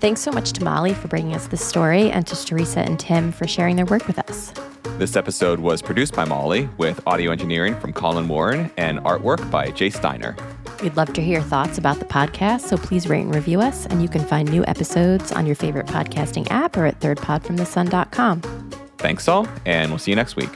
Thanks 0.00 0.22
so 0.22 0.30
much 0.30 0.52
to 0.52 0.64
Molly 0.64 0.94
for 0.94 1.08
bringing 1.08 1.34
us 1.34 1.46
this 1.48 1.64
story 1.64 2.10
and 2.10 2.26
to 2.26 2.44
Teresa 2.46 2.80
and 2.80 2.98
Tim 2.98 3.32
for 3.32 3.46
sharing 3.46 3.76
their 3.76 3.84
work 3.84 4.06
with 4.06 4.18
us. 4.18 4.52
This 4.98 5.16
episode 5.16 5.60
was 5.60 5.82
produced 5.82 6.14
by 6.14 6.24
Molly 6.24 6.68
with 6.78 7.00
audio 7.06 7.32
engineering 7.32 7.78
from 7.80 7.92
Collin 7.92 8.28
Warren 8.28 8.70
and 8.76 8.98
artwork 9.00 9.50
by 9.50 9.68
Jace 9.68 9.96
Steiner. 9.96 10.36
We'd 10.82 10.96
love 10.96 11.12
to 11.14 11.22
hear 11.22 11.34
your 11.34 11.42
thoughts 11.42 11.76
about 11.76 11.98
the 11.98 12.06
podcast, 12.06 12.62
so 12.62 12.76
please 12.76 13.08
rate 13.08 13.22
and 13.22 13.34
review 13.34 13.60
us. 13.60 13.86
And 13.86 14.00
you 14.00 14.08
can 14.08 14.24
find 14.24 14.50
new 14.50 14.64
episodes 14.66 15.32
on 15.32 15.46
your 15.46 15.56
favorite 15.56 15.86
podcasting 15.86 16.50
app 16.50 16.76
or 16.76 16.86
at 16.86 17.00
thirdpodfromthesun.com. 17.00 18.69
Thanks 19.00 19.28
all, 19.28 19.48
and 19.64 19.90
we'll 19.90 19.98
see 19.98 20.10
you 20.10 20.16
next 20.16 20.36
week. 20.36 20.50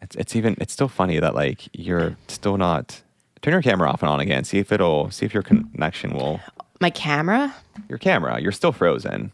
It's, 0.00 0.16
it's 0.16 0.36
even 0.36 0.56
it's 0.60 0.72
still 0.72 0.88
funny 0.88 1.18
that 1.18 1.34
like 1.34 1.68
you're 1.72 2.16
still 2.28 2.56
not 2.56 3.02
turn 3.42 3.52
your 3.52 3.62
camera 3.62 3.90
off 3.90 4.02
and 4.02 4.08
on 4.10 4.20
again. 4.20 4.44
See 4.44 4.58
if 4.58 4.72
it'll 4.72 5.10
see 5.10 5.26
if 5.26 5.34
your 5.34 5.42
connection 5.42 6.12
will 6.12 6.40
My 6.80 6.90
camera? 6.90 7.54
your 7.88 7.98
camera. 7.98 8.40
You're 8.40 8.52
still 8.52 8.72
frozen. 8.72 9.32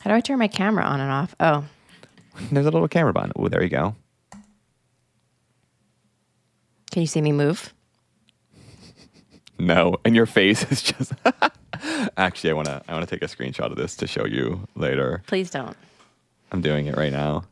How 0.00 0.10
do 0.10 0.16
I 0.16 0.20
turn 0.20 0.38
my 0.38 0.48
camera 0.48 0.84
on 0.84 1.00
and 1.00 1.10
off? 1.10 1.34
Oh, 1.40 1.64
There's 2.52 2.66
a 2.66 2.70
little 2.70 2.88
camera 2.88 3.12
button. 3.12 3.32
Oh, 3.36 3.48
there 3.48 3.62
you 3.62 3.68
go. 3.68 3.94
can 6.90 7.02
you 7.02 7.06
see 7.06 7.20
me 7.20 7.32
move? 7.32 7.72
No, 9.58 9.96
and 10.04 10.14
your 10.14 10.26
face 10.26 10.70
is 10.70 10.82
just. 10.82 11.12
Actually, 12.16 12.50
I 12.50 12.52
wanna 12.54 12.82
I 12.88 12.92
wanna 12.92 13.06
take 13.06 13.22
a 13.22 13.26
screenshot 13.26 13.70
of 13.70 13.76
this 13.76 13.96
to 13.96 14.06
show 14.06 14.24
you 14.24 14.66
later. 14.74 15.22
Please 15.26 15.50
don't. 15.50 15.76
I'm 16.52 16.60
doing 16.62 16.86
it 16.86 16.96
right 16.96 17.12
now. 17.12 17.44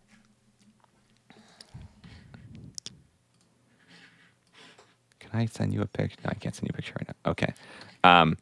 Can 5.21 5.31
I 5.40 5.47
send 5.47 5.73
you 5.73 5.83
a 5.83 5.87
picture? 5.87 6.16
No, 6.25 6.31
I 6.31 6.35
can't 6.35 6.55
send 6.55 6.64
you 6.69 6.71
a 6.73 6.77
picture 6.77 6.95
right 6.99 7.09
now. 7.09 7.31
Okay. 7.33 7.53
Um. 8.05 8.37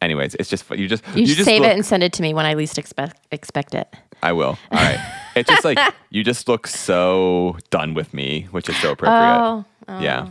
Anyways, 0.00 0.34
it's 0.36 0.48
just 0.48 0.68
you 0.70 0.88
just 0.88 1.04
You, 1.14 1.26
just 1.26 1.44
save 1.44 1.60
look- 1.60 1.70
it 1.70 1.74
and 1.74 1.84
send 1.84 2.02
it 2.02 2.12
to 2.14 2.22
me 2.22 2.32
when 2.32 2.46
I 2.46 2.54
least 2.54 2.78
expect 2.78 3.18
expect 3.32 3.74
it. 3.74 3.94
I 4.22 4.32
will. 4.32 4.58
All 4.70 4.78
right. 4.78 4.98
it's 5.34 5.48
just 5.48 5.64
like 5.64 5.78
you 6.10 6.22
just 6.24 6.48
look 6.48 6.66
so 6.66 7.56
done 7.70 7.94
with 7.94 8.14
me, 8.14 8.48
which 8.50 8.68
is 8.68 8.76
so 8.78 8.92
appropriate. 8.92 9.38
Oh, 9.38 9.64
oh. 9.88 10.00
Yeah. 10.00 10.28